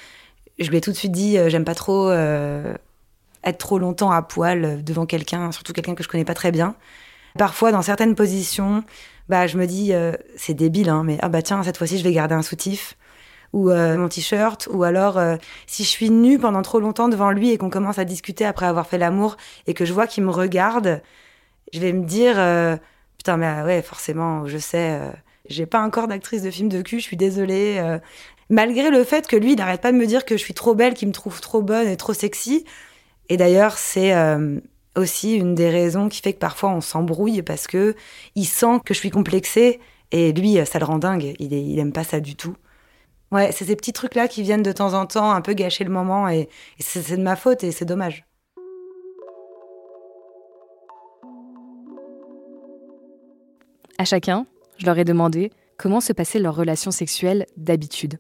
je 0.58 0.68
lui 0.70 0.78
ai 0.78 0.80
tout 0.80 0.90
de 0.90 0.96
suite 0.96 1.12
dit, 1.12 1.38
euh, 1.38 1.48
j'aime 1.48 1.64
pas 1.64 1.74
trop 1.74 2.10
euh, 2.10 2.74
être 3.44 3.58
trop 3.58 3.78
longtemps 3.78 4.10
à 4.10 4.22
poil 4.22 4.64
euh, 4.64 4.76
devant 4.76 5.06
quelqu'un, 5.06 5.52
surtout 5.52 5.72
quelqu'un 5.72 5.94
que 5.94 6.02
je 6.02 6.08
connais 6.08 6.24
pas 6.24 6.34
très 6.34 6.50
bien. 6.50 6.74
Parfois, 7.38 7.70
dans 7.72 7.82
certaines 7.82 8.14
positions, 8.14 8.82
bah, 9.28 9.46
je 9.46 9.58
me 9.58 9.66
dis, 9.66 9.92
euh, 9.92 10.12
c'est 10.36 10.54
débile, 10.54 10.88
hein, 10.88 11.02
mais 11.04 11.18
ah 11.20 11.28
bah 11.28 11.42
tiens, 11.42 11.62
cette 11.62 11.76
fois-ci, 11.76 11.98
je 11.98 12.04
vais 12.04 12.12
garder 12.12 12.34
un 12.34 12.42
soutif 12.42 12.96
ou 13.52 13.70
euh, 13.70 13.96
mon 13.96 14.08
t-shirt, 14.08 14.68
ou 14.72 14.82
alors 14.84 15.18
euh, 15.18 15.36
si 15.66 15.84
je 15.84 15.88
suis 15.88 16.10
nue 16.10 16.38
pendant 16.38 16.62
trop 16.62 16.80
longtemps 16.80 17.08
devant 17.08 17.30
lui 17.30 17.50
et 17.52 17.58
qu'on 17.58 17.70
commence 17.70 17.98
à 17.98 18.04
discuter 18.04 18.44
après 18.44 18.66
avoir 18.66 18.86
fait 18.86 18.98
l'amour 18.98 19.36
et 19.66 19.74
que 19.74 19.84
je 19.84 19.92
vois 19.92 20.06
qu'il 20.06 20.24
me 20.24 20.30
regarde, 20.30 21.00
je 21.72 21.80
vais 21.80 21.92
me 21.92 22.04
dire 22.04 22.34
putain 23.16 23.36
mais 23.36 23.46
ah 23.46 23.64
ouais 23.64 23.82
forcément 23.82 24.46
je 24.46 24.58
sais 24.58 25.00
j'ai 25.48 25.66
pas 25.66 25.80
encore 25.82 26.08
d'actrice 26.08 26.42
de 26.42 26.50
film 26.50 26.68
de 26.68 26.82
cul 26.82 26.98
je 26.98 27.04
suis 27.04 27.16
désolée 27.16 27.76
euh. 27.78 27.98
malgré 28.50 28.90
le 28.90 29.04
fait 29.04 29.26
que 29.26 29.36
lui 29.36 29.52
il 29.52 29.56
n'arrête 29.56 29.80
pas 29.80 29.92
de 29.92 29.96
me 29.96 30.06
dire 30.06 30.24
que 30.24 30.36
je 30.36 30.42
suis 30.42 30.54
trop 30.54 30.74
belle 30.74 30.94
qu'il 30.94 31.08
me 31.08 31.12
trouve 31.12 31.40
trop 31.40 31.62
bonne 31.62 31.88
et 31.88 31.96
trop 31.96 32.12
sexy. 32.14 32.64
Et 33.28 33.36
d'ailleurs 33.36 33.76
c'est 33.78 34.14
euh, 34.14 34.60
aussi 34.96 35.34
une 35.34 35.54
des 35.54 35.70
raisons 35.70 36.08
qui 36.08 36.22
fait 36.22 36.32
que 36.32 36.38
parfois 36.38 36.70
on 36.70 36.80
s'embrouille 36.80 37.42
parce 37.42 37.66
que 37.66 37.94
il 38.34 38.44
sent 38.46 38.80
que 38.84 38.94
je 38.94 38.98
suis 38.98 39.10
complexée. 39.10 39.80
Et 40.12 40.32
lui 40.32 40.58
ça 40.66 40.78
le 40.78 40.84
rend 40.84 40.98
dingue. 40.98 41.34
Il, 41.40 41.52
est- 41.52 41.80
aime 41.80 41.92
pas 41.92 42.04
ça 42.04 42.20
du 42.20 42.36
tout. 42.36 42.56
Ouais, 43.32 43.50
c'est 43.52 43.64
ces 43.64 43.74
petits 43.74 43.92
trucs-là 43.92 44.28
qui 44.28 44.42
viennent 44.42 44.62
de 44.62 44.70
temps 44.72 44.94
en 44.94 45.04
temps 45.06 45.32
un 45.32 45.40
peu 45.40 45.52
gâcher 45.52 45.82
le 45.82 45.90
moment 45.90 46.28
et, 46.28 46.42
et 46.78 46.82
c'est 46.82 47.16
de 47.16 47.22
ma 47.22 47.34
faute 47.34 47.64
et 47.64 47.72
c'est 47.72 47.84
dommage. 47.84 48.24
À 53.98 54.04
chacun, 54.04 54.46
je 54.78 54.86
leur 54.86 54.98
ai 54.98 55.04
demandé 55.04 55.50
comment 55.76 56.00
se 56.00 56.12
passait 56.12 56.38
leur 56.38 56.54
relation 56.54 56.90
sexuelle 56.90 57.46
d'habitude. 57.56 58.18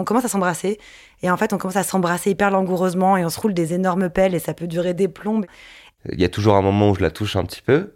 on 0.00 0.04
commence 0.04 0.24
à 0.24 0.28
s'embrasser. 0.28 0.78
Et 1.22 1.30
en 1.30 1.36
fait, 1.36 1.52
on 1.52 1.58
commence 1.58 1.76
à 1.76 1.82
s'embrasser 1.82 2.30
hyper 2.30 2.50
langoureusement 2.50 3.16
et 3.16 3.24
on 3.24 3.28
se 3.28 3.38
roule 3.38 3.54
des 3.54 3.74
énormes 3.74 4.08
pelles 4.08 4.34
et 4.34 4.38
ça 4.38 4.54
peut 4.54 4.66
durer 4.66 4.94
des 4.94 5.08
plombes. 5.08 5.46
Il 6.10 6.20
y 6.20 6.24
a 6.24 6.28
toujours 6.28 6.56
un 6.56 6.62
moment 6.62 6.90
où 6.90 6.94
je 6.94 7.02
la 7.02 7.10
touche 7.10 7.36
un 7.36 7.44
petit 7.44 7.62
peu. 7.62 7.94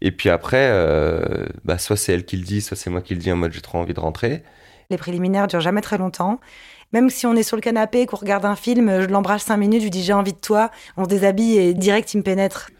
Et 0.00 0.12
puis 0.12 0.30
après, 0.30 0.68
euh, 0.70 1.46
bah, 1.64 1.78
soit 1.78 1.96
c'est 1.96 2.12
elle 2.12 2.24
qui 2.24 2.36
le 2.36 2.44
dit, 2.44 2.62
soit 2.62 2.76
c'est 2.76 2.88
moi 2.88 3.02
qui 3.02 3.14
le 3.14 3.20
dis 3.20 3.30
en 3.32 3.36
mode 3.36 3.52
j'ai 3.52 3.60
trop 3.60 3.78
envie 3.78 3.92
de 3.92 4.00
rentrer. 4.00 4.42
Les 4.88 4.96
préliminaires 4.96 5.46
durent 5.46 5.60
jamais 5.60 5.82
très 5.82 5.98
longtemps. 5.98 6.40
Même 6.92 7.10
si 7.10 7.26
on 7.26 7.34
est 7.34 7.42
sur 7.42 7.56
le 7.56 7.62
canapé, 7.62 8.06
qu'on 8.06 8.16
regarde 8.16 8.44
un 8.44 8.56
film, 8.56 9.00
je 9.00 9.06
l'embrasse 9.06 9.44
cinq 9.44 9.58
minutes, 9.58 9.80
je 9.80 9.84
lui 9.84 9.90
dis 9.90 10.02
j'ai 10.02 10.12
envie 10.12 10.32
de 10.32 10.38
toi, 10.38 10.70
on 10.96 11.04
se 11.04 11.08
déshabille 11.08 11.58
et 11.58 11.74
direct 11.74 12.12
il 12.14 12.18
me 12.18 12.22
pénètre. 12.22 12.70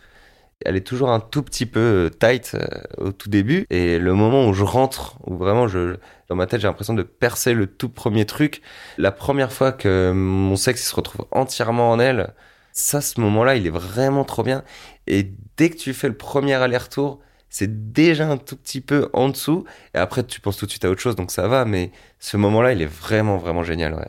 Elle 0.65 0.77
est 0.77 0.87
toujours 0.87 1.11
un 1.11 1.21
tout 1.21 1.43
petit 1.43 1.65
peu 1.65 1.81
euh, 1.81 2.11
tight 2.11 2.55
euh, 2.55 2.67
au 2.99 3.13
tout 3.13 3.31
début. 3.31 3.67
Et 3.71 3.99
le 3.99 4.13
moment 4.13 4.47
où 4.47 4.53
je 4.53 4.63
rentre, 4.63 5.17
où 5.27 5.37
vraiment 5.37 5.69
je, 5.69 5.97
dans 6.29 6.37
ma 6.37 6.47
tête 6.47 6.61
j'ai 6.61 6.67
l'impression 6.67 6.93
de 6.93 7.03
percer 7.03 7.55
le 7.55 7.67
tout 7.67 7.89
premier 7.89 8.27
truc, 8.27 8.61
la 8.99 9.11
première 9.11 9.53
fois 9.53 9.73
que 9.73 10.13
mon 10.15 10.57
sexe 10.57 10.87
se 10.89 10.95
retrouve 10.95 11.27
entièrement 11.31 11.91
en 11.91 11.99
elle, 11.99 12.35
ça, 12.73 13.01
ce 13.01 13.21
moment-là, 13.21 13.57
il 13.57 13.67
est 13.67 13.71
vraiment 13.71 14.25
trop 14.25 14.43
bien. 14.43 14.63
Et 15.07 15.33
dès 15.57 15.71
que 15.71 15.77
tu 15.77 15.93
fais 15.93 16.09
le 16.09 16.17
premier 16.17 16.55
aller-retour, 16.55 17.21
c'est 17.51 17.93
déjà 17.93 18.29
un 18.29 18.37
tout 18.39 18.57
petit 18.57 18.81
peu 18.81 19.11
en 19.13 19.29
dessous. 19.29 19.65
Et 19.95 19.99
après, 19.99 20.23
tu 20.23 20.41
penses 20.41 20.57
tout 20.57 20.67
de 20.67 20.71
suite 20.71 20.85
à 20.85 20.91
autre 20.91 21.01
chose, 21.01 21.17
donc 21.17 21.33
ça 21.33 21.49
va. 21.49 21.65
Mais 21.65 21.91
ce 22.21 22.37
moment-là, 22.37 22.73
il 22.73 22.81
est 22.81 22.87
vraiment, 22.87 23.37
vraiment 23.37 23.65
génial. 23.65 23.95
Ouais. 23.95 24.09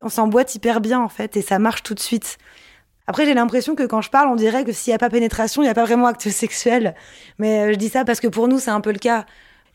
On 0.00 0.08
s'emboîte 0.08 0.54
hyper 0.54 0.80
bien, 0.80 1.00
en 1.00 1.08
fait, 1.08 1.36
et 1.36 1.42
ça 1.42 1.58
marche 1.58 1.82
tout 1.82 1.94
de 1.94 2.00
suite. 2.00 2.38
Après, 3.08 3.24
j'ai 3.24 3.34
l'impression 3.34 3.74
que 3.74 3.84
quand 3.84 4.00
je 4.00 4.10
parle, 4.10 4.28
on 4.28 4.36
dirait 4.36 4.64
que 4.64 4.72
s'il 4.72 4.92
n'y 4.92 4.94
a 4.94 4.98
pas 4.98 5.10
pénétration, 5.10 5.62
il 5.62 5.64
n'y 5.64 5.70
a 5.70 5.74
pas 5.74 5.84
vraiment 5.84 6.06
acte 6.06 6.28
sexuel. 6.28 6.94
Mais 7.38 7.60
euh, 7.60 7.72
je 7.72 7.78
dis 7.78 7.88
ça 7.88 8.04
parce 8.04 8.20
que 8.20 8.28
pour 8.28 8.46
nous, 8.46 8.60
c'est 8.60 8.70
un 8.70 8.80
peu 8.80 8.92
le 8.92 8.98
cas. 8.98 9.26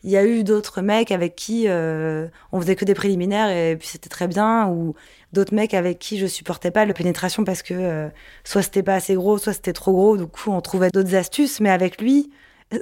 Il 0.02 0.10
y 0.10 0.16
a 0.16 0.24
eu 0.24 0.44
d'autres 0.44 0.82
mecs 0.82 1.10
avec 1.10 1.34
qui 1.34 1.64
euh, 1.66 2.28
on 2.52 2.60
faisait 2.60 2.76
que 2.76 2.84
des 2.84 2.92
préliminaires 2.92 3.48
et 3.48 3.74
puis 3.74 3.88
c'était 3.88 4.10
très 4.10 4.28
bien, 4.28 4.68
ou 4.68 4.94
d'autres 5.32 5.54
mecs 5.54 5.72
avec 5.72 5.98
qui 5.98 6.18
je 6.18 6.26
supportais 6.26 6.70
pas 6.70 6.84
la 6.84 6.92
pénétration 6.92 7.42
parce 7.42 7.62
que 7.62 7.72
euh, 7.72 8.08
soit 8.44 8.60
c'était 8.60 8.82
pas 8.82 8.96
assez 8.96 9.14
gros, 9.14 9.38
soit 9.38 9.54
c'était 9.54 9.72
trop 9.72 9.92
gros. 9.92 10.16
Du 10.18 10.26
coup, 10.26 10.50
on 10.52 10.60
trouvait 10.60 10.90
d'autres 10.90 11.14
astuces. 11.14 11.58
Mais 11.60 11.70
avec 11.70 12.00
lui, 12.00 12.30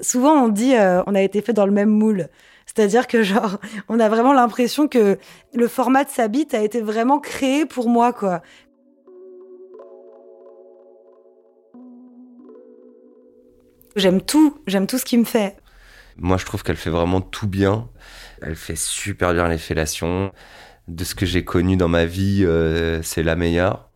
souvent 0.03 0.33
on 0.33 0.49
dit 0.49 0.75
euh, 0.75 1.03
on 1.07 1.15
a 1.15 1.23
été 1.23 1.43
fait 1.43 1.53
dans 1.53 1.67
le 1.67 1.73
même 1.73 1.91
moule. 1.91 2.29
C'est-à-dire 2.67 3.07
que 3.07 3.23
genre, 3.23 3.59
on 3.89 4.01
a 4.01 4.09
vraiment 4.09 4.33
l'impression 4.33 4.89
que 4.89 5.19
le 5.55 5.69
format 5.69 6.05
de 6.05 6.11
sa 6.11 6.29
bite 6.29 6.55
a 6.55 6.63
été 6.63 6.81
vraiment 6.81 7.19
créé 7.21 7.67
pour 7.67 7.89
moi, 7.89 8.13
quoi. 8.13 8.43
J'aime 13.95 14.23
tout, 14.23 14.57
j'aime 14.67 14.87
tout 14.87 14.97
ce 14.97 15.05
qu'il 15.05 15.19
me 15.19 15.25
fait. 15.25 15.57
Moi, 16.17 16.39
je 16.39 16.47
trouve 16.47 16.63
qu'elle 16.63 16.77
fait 16.77 16.91
vraiment 16.91 17.21
tout 17.21 17.47
bien. 17.47 17.89
Elle 18.41 18.57
fait 18.57 18.77
super 18.77 19.35
bien 19.35 19.49
les 19.49 19.59
fellations. 19.59 20.33
De 20.89 21.05
ce 21.05 21.15
que 21.15 21.27
j'ai 21.27 21.45
connu 21.45 21.77
dans 21.77 21.89
ma 21.89 22.07
vie, 22.07 22.45
euh, 22.45 23.03
c'est 23.03 23.23
la 23.23 23.37
meilleure. 23.37 23.92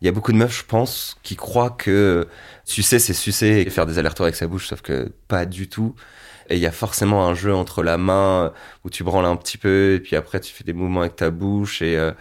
Il 0.00 0.06
y 0.06 0.08
a 0.08 0.12
beaucoup 0.12 0.32
de 0.32 0.38
meufs, 0.38 0.60
je 0.60 0.64
pense, 0.64 1.18
qui 1.22 1.36
croient 1.36 1.70
que 1.70 2.26
sucer, 2.64 2.98
c'est 2.98 3.12
sucer 3.12 3.64
et 3.66 3.70
faire 3.70 3.86
des 3.86 3.98
allers-retours 3.98 4.24
avec 4.24 4.36
sa 4.36 4.46
bouche, 4.46 4.68
sauf 4.68 4.80
que 4.80 5.12
pas 5.28 5.44
du 5.44 5.68
tout. 5.68 5.94
Et 6.48 6.56
il 6.56 6.60
y 6.60 6.66
a 6.66 6.72
forcément 6.72 7.26
un 7.26 7.34
jeu 7.34 7.54
entre 7.54 7.82
la 7.82 7.98
main 7.98 8.52
où 8.84 8.90
tu 8.90 9.04
branles 9.04 9.26
un 9.26 9.36
petit 9.36 9.58
peu 9.58 9.94
et 9.94 10.00
puis 10.00 10.16
après 10.16 10.40
tu 10.40 10.52
fais 10.52 10.64
des 10.64 10.72
mouvements 10.72 11.02
avec 11.02 11.16
ta 11.16 11.30
bouche 11.30 11.80
et 11.80 11.96
euh, 11.96 12.12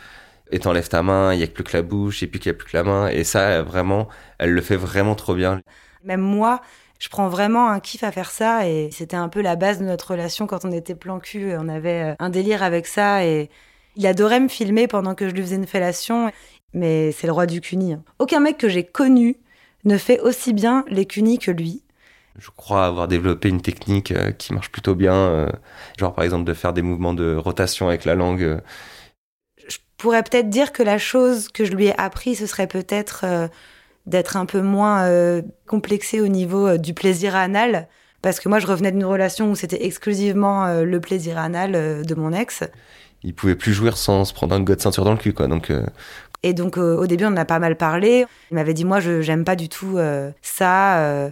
et 0.51 0.59
t'enlèves 0.59 0.89
ta 0.89 1.03
main, 1.03 1.33
il 1.33 1.39
y 1.39 1.43
a 1.43 1.48
plus 1.48 1.63
que 1.63 1.75
la 1.75 1.83
bouche 1.83 2.24
et 2.24 2.27
puis 2.27 2.39
qu'il 2.39 2.50
y 2.50 2.55
a 2.55 2.57
plus 2.57 2.71
que 2.71 2.77
la 2.77 2.83
main 2.83 3.07
et 3.07 3.24
ça 3.24 3.62
vraiment, 3.62 4.07
elle 4.39 4.51
le 4.51 4.62
fait 4.62 4.75
vraiment 4.75 5.15
trop 5.15 5.36
bien. 5.36 5.62
Même 6.03 6.21
moi, 6.21 6.62
je 7.00 7.07
prends 7.09 7.29
vraiment 7.29 7.69
un 7.69 7.79
kiff 7.79 8.03
à 8.03 8.12
faire 8.12 8.31
ça 8.31 8.67
et 8.67 8.89
c'était 8.91 9.15
un 9.15 9.29
peu 9.29 9.41
la 9.41 9.55
base 9.55 9.79
de 9.79 9.86
notre 9.86 10.12
relation 10.12 10.48
quand 10.48 10.65
on 10.65 10.71
était 10.71 10.95
plan 10.95 11.19
cul. 11.19 11.53
On 11.57 11.69
avait 11.69 12.12
euh, 12.12 12.15
un 12.19 12.29
délire 12.29 12.63
avec 12.63 12.88
ça 12.88 13.25
et 13.25 13.49
il 13.95 14.06
adorait 14.08 14.39
me 14.39 14.47
filmer 14.47 14.88
pendant 14.88 15.15
que 15.15 15.27
je 15.30 15.34
lui 15.34 15.41
faisais 15.41 15.56
une 15.56 15.67
fellation. 15.67 16.32
Mais 16.73 17.12
c'est 17.12 17.27
le 17.27 17.34
roi 17.34 17.45
du 17.45 17.62
cuni. 17.62 17.93
Hein. 17.93 18.03
Aucun 18.19 18.39
mec 18.39 18.58
que 18.58 18.69
j'ai 18.69 18.84
connu 18.84 19.38
ne 19.86 19.97
fait 19.97 20.19
aussi 20.19 20.53
bien 20.53 20.86
les 20.89 21.05
cunis 21.05 21.39
que 21.39 21.51
lui. 21.51 21.84
Je 22.38 22.49
crois 22.55 22.86
avoir 22.86 23.08
développé 23.08 23.49
une 23.49 23.62
technique 23.62 24.12
euh, 24.12 24.32
qui 24.32 24.53
marche 24.53 24.71
plutôt 24.71 24.95
bien, 24.95 25.13
euh, 25.13 25.49
genre 25.97 26.13
par 26.13 26.23
exemple 26.23 26.45
de 26.45 26.53
faire 26.53 26.73
des 26.73 26.82
mouvements 26.82 27.13
de 27.13 27.36
rotation 27.36 27.88
avec 27.88 28.05
la 28.05 28.15
langue. 28.15 28.62
Je 29.67 29.77
pourrais 29.97 30.23
peut-être 30.23 30.49
dire 30.49 30.71
que 30.71 30.84
la 30.84 30.97
chose 30.97 31.49
que 31.49 31.65
je 31.65 31.73
lui 31.73 31.88
ai 31.88 31.99
appris, 31.99 32.36
ce 32.36 32.45
serait 32.45 32.67
peut-être 32.67 33.49
d'être 34.10 34.38
un 34.38 34.45
peu 34.45 34.62
moins 34.62 35.03
euh, 35.03 35.41
complexé 35.67 36.19
au 36.19 36.27
niveau 36.27 36.67
euh, 36.67 36.77
du 36.77 36.93
plaisir 36.93 37.36
anal. 37.36 37.88
Parce 38.21 38.39
que 38.39 38.49
moi, 38.49 38.60
je 38.60 38.67
revenais 38.67 38.91
d'une 38.91 39.05
relation 39.05 39.49
où 39.51 39.55
c'était 39.55 39.86
exclusivement 39.86 40.65
euh, 40.65 40.84
le 40.84 40.99
plaisir 40.99 41.38
anal 41.38 42.03
de 42.03 42.15
mon 42.15 42.34
ex. 42.34 42.63
Il 43.23 43.34
pouvait 43.34 43.55
plus 43.55 43.73
jouir 43.73 43.97
sans 43.97 44.25
se 44.25 44.34
prendre 44.34 44.55
un 44.55 44.62
god 44.62 44.77
de 44.77 44.82
ceinture 44.82 45.05
dans 45.05 45.12
le 45.12 45.17
cul, 45.17 45.34
quoi. 45.34 45.47
Donc, 45.47 45.71
Et 46.43 46.54
donc, 46.54 46.78
au 46.78 47.06
début, 47.06 47.25
on 47.25 47.30
en 47.30 47.38
a 47.38 47.45
pas 47.45 47.60
mal 47.60 47.75
parlé. 47.75 48.25
Il 48.52 48.56
m'avait 48.56 48.73
dit, 48.73 48.86
moi, 48.86 48.99
je 48.99 49.21
j'aime 49.21 49.43
pas 49.43 49.56
du 49.56 49.69
tout 49.69 49.97
ça. 50.41 51.32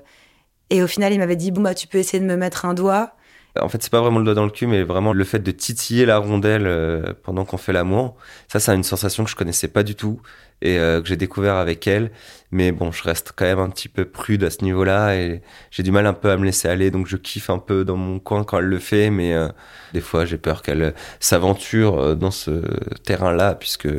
et 0.70 0.84
au 0.84 0.88
final, 0.88 1.14
il 1.14 1.20
m'avait 1.20 1.36
dit, 1.36 1.52
bon, 1.52 1.62
bah, 1.62 1.74
tu 1.74 1.88
peux 1.88 1.98
essayer 1.98 2.20
de 2.20 2.28
me 2.28 2.36
mettre 2.36 2.66
un 2.66 2.74
doigt. 2.74 3.17
En 3.62 3.70
fait, 3.70 3.82
c'est 3.82 3.92
pas 3.92 4.02
vraiment 4.02 4.20
le 4.20 4.26
doigt 4.26 4.34
dans 4.34 4.46
le 4.46 4.52
cul, 4.52 4.68
mais 4.68 4.84
vraiment 4.84 5.14
le 5.14 5.24
fait 5.24 5.40
de 5.40 5.52
titiller 5.52 6.06
la 6.06 6.18
rondelle 6.18 6.68
euh, 6.68 7.14
pendant 7.24 7.46
qu'on 7.46 7.58
fait 7.58 7.74
l'amour. 7.74 8.16
Ça, 8.48 8.60
c'est 8.60 8.74
une 8.74 8.84
sensation 8.84 9.24
que 9.24 9.30
je 9.30 9.36
connaissais 9.36 9.68
pas 9.68 9.84
du 9.84 9.96
tout 9.96 10.22
et 10.62 10.80
euh, 10.80 11.02
que 11.02 11.08
j'ai 11.08 11.18
découvert 11.18 11.56
avec 11.56 11.88
elle. 11.88 12.12
Mais 12.52 12.72
bon, 12.72 12.92
je 12.92 13.04
reste 13.04 13.34
quand 13.36 13.46
même 13.46 13.60
un 13.60 13.70
petit 13.70 13.90
peu 13.90 14.06
prude 14.06 14.44
à 14.44 14.50
ce 14.50 14.64
niveau-là 14.64 15.16
et 15.16 15.42
j'ai 15.72 15.84
du 15.84 15.92
mal 15.92 16.06
un 16.08 16.14
peu 16.14 16.32
à 16.32 16.38
me 16.38 16.46
laisser 16.46 16.68
aller. 16.68 16.92
Donc, 16.92 17.08
je 17.08 17.18
kiffe 17.18 17.50
un 17.50 17.60
peu 17.60 17.86
dans 17.86 17.98
mon 17.98 18.20
coin 18.20 18.44
quand 18.44 18.60
elle 18.60 18.66
le 18.66 18.80
fait, 18.80 19.10
mais 19.10 19.34
euh, 19.34 19.50
des 19.94 20.02
fois, 20.02 20.26
j'ai 20.26 20.38
peur 20.38 20.62
qu'elle 20.62 20.94
s'aventure 21.20 22.16
dans 22.16 22.32
ce 22.32 22.62
terrain-là 23.04 23.56
puisque 23.56 23.90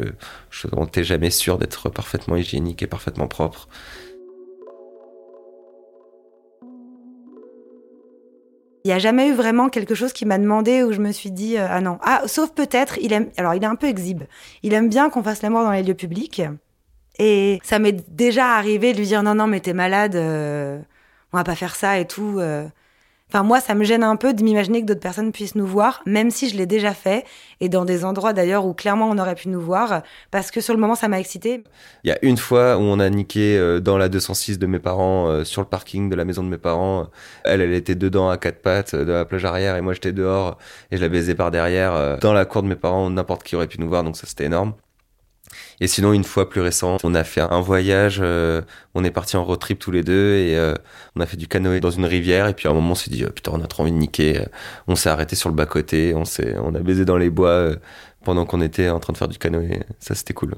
je 0.50 0.68
n'étais 0.76 1.04
jamais 1.04 1.30
sûr 1.30 1.58
d'être 1.58 1.88
parfaitement 1.90 2.36
hygiénique 2.36 2.82
et 2.82 2.86
parfaitement 2.86 3.28
propre. 3.28 3.68
Il 8.88 8.92
n'y 8.92 8.94
a 8.94 9.00
jamais 9.00 9.28
eu 9.28 9.34
vraiment 9.34 9.68
quelque 9.68 9.94
chose 9.94 10.14
qui 10.14 10.24
m'a 10.24 10.38
demandé 10.38 10.82
où 10.82 10.92
je 10.92 11.00
me 11.00 11.12
suis 11.12 11.30
dit 11.30 11.58
euh, 11.58 11.66
ah 11.68 11.82
non. 11.82 11.98
Ah 12.00 12.22
sauf 12.24 12.52
peut-être 12.52 12.96
il 13.02 13.12
aime 13.12 13.28
alors 13.36 13.52
il 13.52 13.62
est 13.62 13.66
un 13.66 13.74
peu 13.74 13.86
exhibe. 13.86 14.22
Il 14.62 14.72
aime 14.72 14.88
bien 14.88 15.10
qu'on 15.10 15.22
fasse 15.22 15.42
l'amour 15.42 15.62
dans 15.62 15.72
les 15.72 15.82
lieux 15.82 15.92
publics. 15.92 16.40
Et 17.18 17.60
ça 17.62 17.78
m'est 17.78 17.92
déjà 18.10 18.54
arrivé 18.56 18.94
de 18.94 18.98
lui 19.00 19.04
dire 19.04 19.22
non 19.22 19.34
non 19.34 19.46
mais 19.46 19.60
t'es 19.60 19.74
malade 19.74 20.16
euh, 20.16 20.80
on 21.34 21.36
va 21.36 21.44
pas 21.44 21.54
faire 21.54 21.76
ça 21.76 21.98
et 21.98 22.06
tout 22.06 22.38
euh. 22.38 22.66
Enfin, 23.30 23.42
moi, 23.42 23.60
ça 23.60 23.74
me 23.74 23.84
gêne 23.84 24.02
un 24.02 24.16
peu 24.16 24.32
de 24.32 24.42
m'imaginer 24.42 24.80
que 24.80 24.86
d'autres 24.86 25.00
personnes 25.00 25.32
puissent 25.32 25.54
nous 25.54 25.66
voir, 25.66 26.02
même 26.06 26.30
si 26.30 26.48
je 26.48 26.56
l'ai 26.56 26.64
déjà 26.64 26.94
fait, 26.94 27.26
et 27.60 27.68
dans 27.68 27.84
des 27.84 28.06
endroits 28.06 28.32
d'ailleurs 28.32 28.64
où 28.64 28.72
clairement 28.72 29.10
on 29.10 29.18
aurait 29.18 29.34
pu 29.34 29.48
nous 29.48 29.60
voir, 29.60 30.02
parce 30.30 30.50
que 30.50 30.62
sur 30.62 30.72
le 30.72 30.80
moment, 30.80 30.94
ça 30.94 31.08
m'a 31.08 31.20
excité. 31.20 31.62
Il 32.04 32.08
y 32.08 32.12
a 32.12 32.18
une 32.22 32.38
fois 32.38 32.78
où 32.78 32.80
on 32.80 32.98
a 32.98 33.10
niqué 33.10 33.58
euh, 33.58 33.80
dans 33.80 33.98
la 33.98 34.08
206 34.08 34.58
de 34.58 34.66
mes 34.66 34.78
parents, 34.78 35.28
euh, 35.28 35.44
sur 35.44 35.60
le 35.60 35.68
parking 35.68 36.08
de 36.08 36.16
la 36.16 36.24
maison 36.24 36.42
de 36.42 36.48
mes 36.48 36.58
parents. 36.58 37.08
Elle, 37.44 37.60
elle 37.60 37.74
était 37.74 37.94
dedans 37.94 38.30
à 38.30 38.38
quatre 38.38 38.62
pattes 38.62 38.94
de 38.94 39.12
la 39.12 39.26
plage 39.26 39.44
arrière, 39.44 39.76
et 39.76 39.82
moi 39.82 39.92
j'étais 39.92 40.12
dehors, 40.12 40.56
et 40.90 40.96
je 40.96 41.02
la 41.02 41.10
baisais 41.10 41.34
par 41.34 41.50
derrière, 41.50 41.94
euh, 41.94 42.16
dans 42.16 42.32
la 42.32 42.46
cour 42.46 42.62
de 42.62 42.68
mes 42.68 42.76
parents, 42.76 43.10
n'importe 43.10 43.42
qui 43.42 43.56
aurait 43.56 43.66
pu 43.66 43.78
nous 43.78 43.88
voir, 43.88 44.04
donc 44.04 44.16
ça 44.16 44.26
c'était 44.26 44.44
énorme. 44.44 44.72
Et 45.80 45.86
sinon, 45.86 46.12
une 46.12 46.24
fois 46.24 46.48
plus 46.48 46.60
récent, 46.60 46.96
on 47.04 47.14
a 47.14 47.24
fait 47.24 47.40
un 47.40 47.60
voyage, 47.60 48.20
euh, 48.22 48.62
on 48.94 49.04
est 49.04 49.10
parti 49.10 49.36
en 49.36 49.44
road 49.44 49.58
trip 49.58 49.78
tous 49.78 49.90
les 49.90 50.02
deux 50.02 50.34
et 50.34 50.56
euh, 50.56 50.74
on 51.16 51.20
a 51.20 51.26
fait 51.26 51.36
du 51.36 51.48
canoë 51.48 51.80
dans 51.80 51.90
une 51.90 52.04
rivière. 52.04 52.48
Et 52.48 52.54
puis 52.54 52.68
à 52.68 52.70
un 52.70 52.74
moment, 52.74 52.92
on 52.92 52.94
s'est 52.94 53.10
dit, 53.10 53.24
oh, 53.26 53.30
putain, 53.30 53.52
on 53.54 53.62
a 53.62 53.66
trop 53.66 53.82
envie 53.82 53.92
de 53.92 53.96
niquer. 53.96 54.44
On 54.86 54.96
s'est 54.96 55.08
arrêté 55.08 55.36
sur 55.36 55.48
le 55.48 55.54
bas-côté, 55.54 56.14
on, 56.14 56.24
on 56.62 56.74
a 56.74 56.80
baisé 56.80 57.04
dans 57.04 57.16
les 57.16 57.30
bois 57.30 57.48
euh, 57.50 57.76
pendant 58.24 58.44
qu'on 58.44 58.60
était 58.60 58.88
en 58.88 59.00
train 59.00 59.12
de 59.12 59.18
faire 59.18 59.28
du 59.28 59.38
canoë. 59.38 59.80
Ça, 60.00 60.14
c'était 60.14 60.34
cool. 60.34 60.54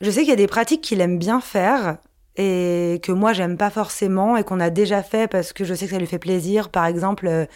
Je 0.00 0.10
sais 0.10 0.20
qu'il 0.20 0.30
y 0.30 0.32
a 0.32 0.36
des 0.36 0.46
pratiques 0.46 0.82
qu'il 0.82 1.00
aime 1.00 1.18
bien 1.18 1.40
faire 1.40 1.98
et 2.36 3.00
que 3.02 3.12
moi, 3.12 3.32
j'aime 3.32 3.56
pas 3.56 3.70
forcément 3.70 4.36
et 4.36 4.44
qu'on 4.44 4.60
a 4.60 4.70
déjà 4.70 5.02
fait 5.02 5.26
parce 5.28 5.52
que 5.52 5.64
je 5.64 5.74
sais 5.74 5.86
que 5.86 5.92
ça 5.92 5.98
lui 5.98 6.06
fait 6.06 6.18
plaisir. 6.18 6.68
Par 6.68 6.84
exemple, 6.84 7.46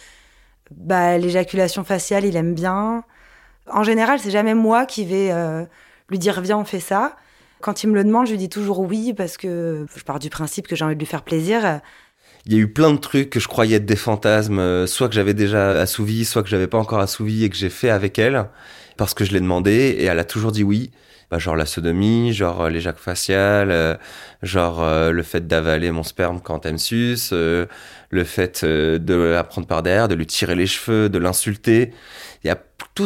bah, 0.70 1.18
l'éjaculation 1.18 1.84
faciale, 1.84 2.24
il 2.24 2.36
aime 2.36 2.54
bien. 2.54 3.04
En 3.72 3.82
général, 3.82 4.18
c'est 4.18 4.30
jamais 4.30 4.54
moi 4.54 4.86
qui 4.86 5.04
vais 5.04 5.30
euh, 5.30 5.64
lui 6.08 6.18
dire 6.18 6.40
viens, 6.40 6.58
on 6.58 6.64
fait 6.64 6.80
ça. 6.80 7.16
Quand 7.60 7.82
il 7.82 7.90
me 7.90 7.94
le 7.94 8.04
demande, 8.04 8.26
je 8.26 8.32
lui 8.32 8.38
dis 8.38 8.48
toujours 8.48 8.80
oui 8.80 9.12
parce 9.14 9.36
que 9.36 9.86
je 9.94 10.02
pars 10.02 10.18
du 10.18 10.30
principe 10.30 10.66
que 10.66 10.76
j'ai 10.76 10.84
envie 10.84 10.94
de 10.94 11.00
lui 11.00 11.06
faire 11.06 11.22
plaisir. 11.22 11.80
Il 12.46 12.54
y 12.54 12.56
a 12.56 12.58
eu 12.58 12.72
plein 12.72 12.92
de 12.92 12.98
trucs 12.98 13.28
que 13.28 13.38
je 13.38 13.48
croyais 13.48 13.76
être 13.76 13.84
des 13.84 13.96
fantasmes, 13.96 14.58
euh, 14.58 14.86
soit 14.86 15.08
que 15.08 15.14
j'avais 15.14 15.34
déjà 15.34 15.72
assouvi, 15.72 16.24
soit 16.24 16.42
que 16.42 16.48
j'avais 16.48 16.68
pas 16.68 16.78
encore 16.78 17.00
assouvi 17.00 17.44
et 17.44 17.50
que 17.50 17.56
j'ai 17.56 17.68
fait 17.68 17.90
avec 17.90 18.18
elle 18.18 18.46
parce 18.96 19.12
que 19.12 19.24
je 19.24 19.32
l'ai 19.32 19.40
demandé 19.40 19.96
et 19.98 20.04
elle 20.04 20.18
a 20.18 20.24
toujours 20.24 20.52
dit 20.52 20.62
oui. 20.62 20.90
bah, 21.30 21.38
genre 21.38 21.54
la 21.54 21.66
sodomie, 21.66 22.32
genre 22.32 22.68
les 22.70 22.80
jacques 22.80 22.98
faciales, 22.98 23.98
genre 24.42 24.82
le 25.10 25.22
fait 25.22 25.46
d'avaler 25.46 25.90
mon 25.90 26.02
sperme 26.02 26.40
quand 26.40 26.66
elle 26.66 26.72
me 26.72 26.78
suce, 26.78 27.32
le 27.32 28.24
fait 28.24 28.64
de 28.64 29.14
la 29.14 29.44
prendre 29.44 29.66
par 29.66 29.82
derrière, 29.82 30.08
de 30.08 30.14
lui 30.14 30.26
tirer 30.26 30.54
les 30.54 30.66
cheveux, 30.66 31.08
de 31.08 31.18
l'insulter. 31.18 31.92
Il 32.42 32.50
a 32.50 32.56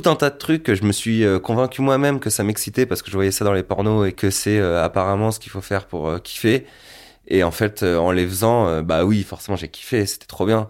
tout 0.00 0.10
un 0.10 0.16
tas 0.16 0.30
de 0.30 0.38
trucs 0.38 0.62
que 0.62 0.74
je 0.74 0.84
me 0.84 0.92
suis 0.92 1.24
convaincu 1.42 1.82
moi-même 1.82 2.20
que 2.20 2.30
ça 2.30 2.44
m'excitait 2.44 2.86
parce 2.86 3.02
que 3.02 3.10
je 3.10 3.16
voyais 3.16 3.30
ça 3.30 3.44
dans 3.44 3.52
les 3.52 3.62
pornos 3.62 4.08
et 4.08 4.12
que 4.12 4.30
c'est 4.30 4.60
apparemment 4.60 5.30
ce 5.30 5.38
qu'il 5.40 5.52
faut 5.52 5.60
faire 5.60 5.86
pour 5.86 6.20
kiffer. 6.22 6.66
Et 7.28 7.42
en 7.42 7.50
fait, 7.50 7.82
en 7.82 8.10
les 8.10 8.26
faisant, 8.26 8.82
bah 8.82 9.04
oui, 9.04 9.22
forcément 9.22 9.56
j'ai 9.56 9.68
kiffé, 9.68 10.06
c'était 10.06 10.26
trop 10.26 10.46
bien. 10.46 10.68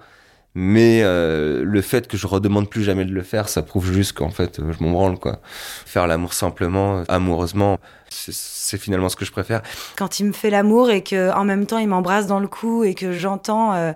Mais 0.55 1.01
euh, 1.03 1.65
le 1.65 1.83
fait 1.83 2.07
que 2.07 2.17
je 2.17 2.29
redemande 2.29 2.71
plus 2.71 2.85
jamais 2.85 3.05
de 3.05 3.13
le 3.13 3.23
faire, 3.23 3.49
ça 3.49 3.63
prouve 3.63 3.93
juste 3.93 4.13
qu'en 4.13 4.31
fait, 4.31 4.61
je 4.61 4.85
m'en 4.85 4.93
branle, 4.93 5.19
quoi. 5.19 5.41
Faire 5.85 6.07
l'amour 6.07 6.33
simplement, 6.33 7.03
amoureusement, 7.09 7.79
c'est 8.09 8.79
finalement 8.79 9.09
ce 9.09 9.17
que 9.17 9.25
je 9.25 9.33
préfère. 9.33 9.63
Quand 9.97 10.21
il 10.21 10.27
me 10.27 10.33
fait 10.33 10.51
l'amour 10.51 10.91
et 10.91 11.03
que 11.03 11.33
en 11.33 11.45
même 11.45 11.67
temps 11.67 11.79
il 11.79 11.89
m'embrasse 11.89 12.29
dans 12.29 12.39
le 12.39 12.47
cou 12.47 12.85
et 12.85 12.95
que 12.95 13.11
j'entends 13.11 13.75
euh, 13.75 13.93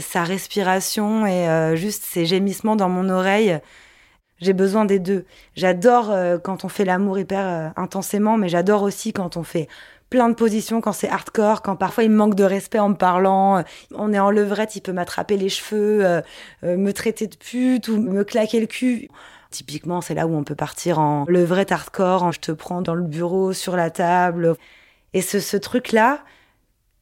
sa 0.00 0.24
respiration 0.24 1.26
et 1.26 1.48
euh, 1.48 1.76
juste 1.76 2.02
ses 2.02 2.26
gémissements 2.26 2.74
dans 2.74 2.88
mon 2.88 3.08
oreille, 3.08 3.60
j'ai 4.40 4.52
besoin 4.52 4.84
des 4.84 4.98
deux. 4.98 5.24
J'adore 5.54 6.14
quand 6.42 6.64
on 6.64 6.68
fait 6.68 6.84
l'amour 6.84 7.18
hyper 7.18 7.72
intensément, 7.76 8.36
mais 8.36 8.48
j'adore 8.48 8.82
aussi 8.82 9.12
quand 9.12 9.36
on 9.36 9.42
fait 9.42 9.68
plein 10.10 10.28
de 10.28 10.34
positions 10.34 10.80
quand 10.80 10.92
c'est 10.92 11.08
hardcore, 11.08 11.62
quand 11.62 11.76
parfois 11.76 12.04
il 12.04 12.10
me 12.10 12.16
manque 12.16 12.34
de 12.34 12.44
respect 12.44 12.80
en 12.80 12.90
me 12.90 12.94
parlant. 12.96 13.62
On 13.94 14.12
est 14.12 14.18
en 14.18 14.30
levrette, 14.30 14.76
il 14.76 14.82
peut 14.82 14.92
m'attraper 14.92 15.36
les 15.36 15.48
cheveux, 15.48 16.04
euh, 16.04 16.20
euh, 16.64 16.76
me 16.76 16.92
traiter 16.92 17.28
de 17.28 17.36
pute 17.36 17.88
ou 17.88 17.96
me 17.96 18.24
claquer 18.24 18.60
le 18.60 18.66
cul. 18.66 19.08
Typiquement, 19.50 20.00
c'est 20.00 20.14
là 20.14 20.26
où 20.26 20.34
on 20.34 20.44
peut 20.44 20.54
partir 20.54 20.98
en 20.98 21.24
levrette 21.26 21.72
hardcore, 21.72 22.32
je 22.32 22.40
te 22.40 22.52
prends 22.52 22.82
dans 22.82 22.94
le 22.94 23.04
bureau, 23.04 23.52
sur 23.52 23.76
la 23.76 23.90
table. 23.90 24.56
Et 25.14 25.22
ce, 25.22 25.40
ce 25.40 25.56
truc-là, 25.56 26.20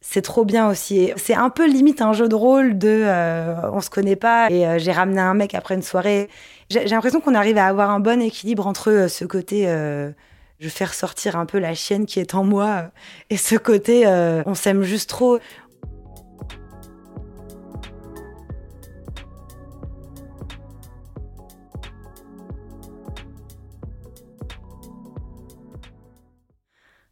c'est 0.01 0.23
trop 0.23 0.45
bien 0.45 0.69
aussi. 0.69 1.13
C'est 1.17 1.35
un 1.35 1.51
peu 1.51 1.67
limite 1.67 2.03
un 2.03 2.13
jeu 2.13 2.29
de 2.29 2.35
rôle 2.35 2.79
de 2.79 3.03
euh, 3.05 3.71
on 3.73 3.81
se 3.81 3.91
connaît 3.91 4.17
pas 4.17 4.51
et 4.51 4.79
j'ai 4.79 4.93
ramené 4.93 5.21
un 5.21 5.35
mec 5.35 5.55
après 5.55 5.75
une 5.75 5.83
soirée. 5.83 6.29
J'ai 6.71 6.85
l'impression 6.85 7.21
qu'on 7.21 7.35
arrive 7.35 7.59
à 7.59 7.67
avoir 7.67 7.91
un 7.91 8.01
bon 8.01 8.21
équilibre 8.23 8.67
entre 8.67 9.07
ce 9.09 9.25
côté 9.25 9.67
je 10.61 10.69
fais 10.69 10.85
ressortir 10.85 11.37
un 11.37 11.47
peu 11.47 11.59
la 11.59 11.75
chienne 11.75 12.07
qui 12.07 12.21
est 12.21 12.35
en 12.35 12.45
moi 12.45 12.91
et 13.31 13.37
ce 13.37 13.55
côté 13.55 14.07
euh, 14.07 14.43
on 14.47 14.55
s'aime 14.55 14.83
juste 14.83 15.09
trop. 15.09 15.39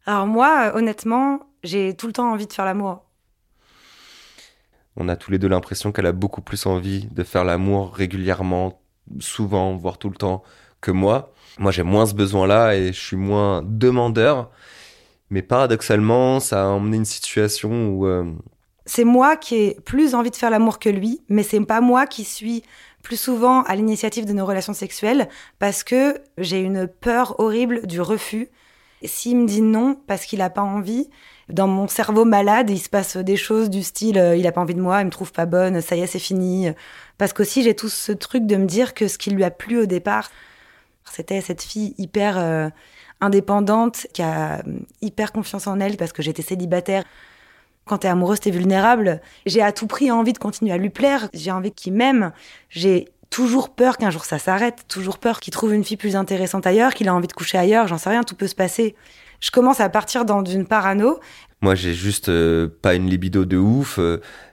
Alors 0.05 0.25
moi, 0.25 0.71
honnêtement, 0.73 1.41
j'ai 1.63 1.95
tout 1.95 2.07
le 2.07 2.13
temps 2.13 2.31
envie 2.31 2.47
de 2.47 2.53
faire 2.53 2.65
l'amour. 2.65 3.03
On 4.95 5.09
a 5.09 5.15
tous 5.15 5.31
les 5.31 5.37
deux 5.37 5.47
l'impression 5.47 5.91
qu'elle 5.91 6.07
a 6.07 6.11
beaucoup 6.11 6.41
plus 6.41 6.65
envie 6.65 7.05
de 7.11 7.23
faire 7.23 7.43
l'amour 7.43 7.93
régulièrement, 7.93 8.81
souvent, 9.19 9.75
voire 9.75 9.99
tout 9.99 10.09
le 10.09 10.15
temps, 10.15 10.43
que 10.81 10.91
moi. 10.91 11.33
Moi, 11.59 11.71
j'ai 11.71 11.83
moins 11.83 12.05
ce 12.05 12.13
besoin-là 12.13 12.75
et 12.75 12.93
je 12.93 12.99
suis 12.99 13.15
moins 13.15 13.61
demandeur. 13.63 14.49
Mais 15.29 15.41
paradoxalement, 15.41 16.39
ça 16.39 16.63
a 16.63 16.67
emmené 16.67 16.97
une 16.97 17.05
situation 17.05 17.89
où... 17.89 18.07
Euh, 18.07 18.25
c'est 18.85 19.03
moi 19.03 19.35
qui 19.35 19.55
ai 19.55 19.77
plus 19.83 20.15
envie 20.15 20.31
de 20.31 20.35
faire 20.35 20.49
l'amour 20.49 20.79
que 20.79 20.87
lui, 20.89 21.21
mais 21.27 21.43
c'est 21.43 21.59
pas 21.65 21.81
moi 21.81 22.07
qui 22.07 22.23
suis 22.23 22.63
plus 23.03 23.19
souvent 23.19 23.63
à 23.63 23.75
l'initiative 23.75 24.25
de 24.25 24.33
nos 24.33 24.45
relations 24.45 24.73
sexuelles 24.73 25.27
parce 25.59 25.83
que 25.83 26.21
j'ai 26.37 26.61
une 26.61 26.87
peur 26.87 27.39
horrible 27.39 27.85
du 27.85 27.99
refus. 28.01 28.49
S'il 29.03 29.37
me 29.37 29.45
dit 29.45 29.61
non 29.61 29.97
parce 30.07 30.25
qu'il 30.25 30.41
a 30.41 30.49
pas 30.49 30.61
envie, 30.61 31.09
dans 31.49 31.67
mon 31.67 31.87
cerveau 31.87 32.25
malade, 32.25 32.69
il 32.69 32.79
se 32.79 32.89
passe 32.89 33.17
des 33.17 33.37
choses 33.37 33.69
du 33.69 33.83
style 33.83 34.17
euh, 34.17 34.35
il 34.35 34.45
a 34.47 34.51
pas 34.51 34.61
envie 34.61 34.75
de 34.75 34.81
moi, 34.81 35.01
il 35.01 35.05
me 35.05 35.11
trouve 35.11 35.31
pas 35.31 35.45
bonne, 35.45 35.81
ça 35.81 35.95
y 35.95 36.01
est, 36.01 36.07
c'est 36.07 36.19
fini. 36.19 36.69
Parce 37.17 37.33
qu'aussi 37.33 37.63
j'ai 37.63 37.75
tout 37.75 37.89
ce 37.89 38.11
truc 38.11 38.45
de 38.45 38.55
me 38.57 38.65
dire 38.65 38.93
que 38.93 39.07
ce 39.07 39.17
qui 39.17 39.31
lui 39.31 39.43
a 39.43 39.51
plu 39.51 39.79
au 39.79 39.85
départ, 39.85 40.29
c'était 41.11 41.41
cette 41.41 41.61
fille 41.61 41.95
hyper 41.97 42.37
euh, 42.37 42.69
indépendante, 43.21 44.07
qui 44.13 44.21
a 44.21 44.57
euh, 44.57 44.61
hyper 45.01 45.31
confiance 45.31 45.67
en 45.67 45.79
elle 45.79 45.97
parce 45.97 46.13
que 46.13 46.21
j'étais 46.21 46.41
célibataire. 46.41 47.03
Quand 47.85 47.99
t'es 47.99 48.09
amoureuse, 48.09 48.41
t'es 48.41 48.51
vulnérable. 48.51 49.21
J'ai 49.45 49.61
à 49.61 49.71
tout 49.71 49.87
prix 49.87 50.11
envie 50.11 50.33
de 50.33 50.37
continuer 50.37 50.73
à 50.73 50.77
lui 50.77 50.89
plaire. 50.89 51.29
J'ai 51.33 51.51
envie 51.51 51.71
qu'il 51.71 51.93
m'aime. 51.93 52.33
J'ai 52.69 53.07
toujours 53.29 53.69
peur 53.69 53.97
qu'un 53.97 54.09
jour 54.09 54.25
ça 54.25 54.39
s'arrête. 54.39 54.85
Toujours 54.89 55.19
peur 55.19 55.39
qu'il 55.39 55.53
trouve 55.53 55.73
une 55.73 55.85
fille 55.85 55.97
plus 55.97 56.17
intéressante 56.17 56.67
ailleurs, 56.67 56.93
qu'il 56.93 57.07
a 57.07 57.15
envie 57.15 57.27
de 57.27 57.33
coucher 57.33 57.57
ailleurs. 57.57 57.87
J'en 57.87 57.97
sais 57.97 58.09
rien, 58.09 58.23
tout 58.23 58.35
peut 58.35 58.47
se 58.47 58.55
passer. 58.55 58.95
Je 59.39 59.51
commence 59.51 59.79
à 59.79 59.89
partir 59.89 60.25
dans 60.25 60.43
une 60.43 60.65
parano. 60.65 61.19
Moi, 61.61 61.75
j'ai 61.75 61.93
juste 61.93 62.29
euh, 62.29 62.67
pas 62.81 62.93
une 62.93 63.09
libido 63.09 63.45
de 63.45 63.57
ouf. 63.57 63.99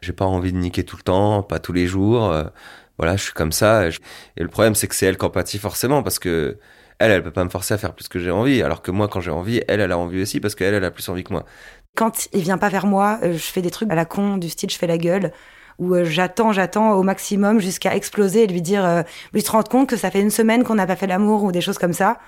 j'ai 0.01 0.13
pas 0.13 0.25
envie 0.25 0.53
de 0.53 0.59
niquer 0.59 0.85
tout 0.85 0.97
le 0.97 1.03
temps, 1.03 1.43
pas 1.43 1.59
tous 1.59 1.73
les 1.73 1.87
jours 1.87 2.33
voilà, 2.99 3.17
je 3.17 3.25
suis 3.25 3.33
comme 3.33 3.53
ça. 3.53 3.89
Et, 3.89 3.93
le 4.37 4.49
problème, 4.49 4.75
c'est 4.75 4.89
que 4.89 4.95
c'est 4.95 5.07
elle 5.07 5.17
qui 5.17 5.25
empathie 5.25 5.59
forcément 5.59 6.03
parce 6.03 6.19
que 6.19 6.59
elle, 6.99 7.11
elle 7.11 7.23
peut 7.23 7.33
pas 7.33 7.45
me 7.45 7.51
forcer 7.51 7.75
à 7.75 7.79
faire 7.79 7.95
plus 7.95 8.09
que 8.09 8.19
j'ai 8.19 8.31
envie. 8.31 8.63
Alors 8.63 8.83
que 8.83 8.91
moi, 8.91 9.09
quand 9.09 9.21
j'ai 9.21 9.31
envie, 9.31 9.61
elle, 9.67 9.81
elle 9.81 9.93
a 9.93 9.99
envie 9.99 10.23
aussi 10.23 10.41
parce 10.41 10.55
qu'elle, 10.55 10.75
elle 10.75 10.85
a 10.85 10.91
plus 10.91 11.09
envie 11.09 11.25
que 11.25 11.33
moi. 11.33 11.45
Quand 11.97 12.29
il 12.33 12.43
vient 12.43 12.59
pas 12.59 12.69
vers 12.69 12.87
moi, 12.87 13.19
euh, 13.23 13.33
je 13.33 13.39
fais 13.39 13.63
des 13.63 13.71
trucs 13.71 13.91
à 13.91 13.95
la 13.95 14.05
con, 14.05 14.37
du 14.37 14.49
style 14.49 14.71
je 14.71 14.79
fais 14.79 14.87
la 14.87 14.99
gueule, 14.99 15.33
où 15.79 15.95
euh, 15.95 16.05
j'attends, 16.05 16.53
j'attends 16.53 16.93
au 16.93 17.03
maximum 17.03 17.61
jusqu'à 17.61 17.95
exploser 17.95 18.45
et 18.45 18.47
lui 18.47 18.63
dire, 18.63 18.85
euh, 18.85 19.03
lui 19.33 19.43
se 19.43 19.51
rendre 19.51 19.69
compte 19.69 19.89
que 19.89 19.97
ça 19.97 20.11
fait 20.11 20.21
une 20.21 20.31
semaine 20.31 20.65
qu'on 20.65 20.77
n'a 20.77 20.87
pas 20.87 20.97
fait 20.97 21.07
l'amour 21.07 21.43
ou 21.45 21.53
des 21.53 21.61
choses 21.61 21.79
comme 21.79 21.93
ça. 21.93 22.19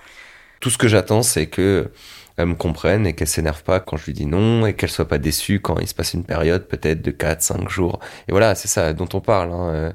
Tout 0.59 0.69
ce 0.69 0.77
que 0.77 0.87
j'attends, 0.87 1.21
c'est 1.21 1.47
que 1.47 1.91
elle 2.37 2.47
me 2.47 2.55
comprenne 2.55 3.07
et 3.07 3.13
qu'elle 3.13 3.27
s'énerve 3.27 3.63
pas 3.63 3.79
quand 3.79 3.97
je 3.97 4.05
lui 4.05 4.13
dis 4.13 4.25
non 4.25 4.65
et 4.65 4.73
qu'elle 4.75 4.89
soit 4.89 5.07
pas 5.07 5.17
déçue 5.17 5.59
quand 5.59 5.79
il 5.79 5.87
se 5.87 5.95
passe 5.95 6.13
une 6.13 6.23
période 6.23 6.67
peut-être 6.67 7.01
de 7.01 7.11
4, 7.11 7.41
5 7.41 7.69
jours. 7.69 7.99
Et 8.27 8.31
voilà, 8.31 8.55
c'est 8.55 8.67
ça 8.67 8.93
dont 8.93 9.09
on 9.13 9.21
parle. 9.21 9.51
Hein 9.51 9.93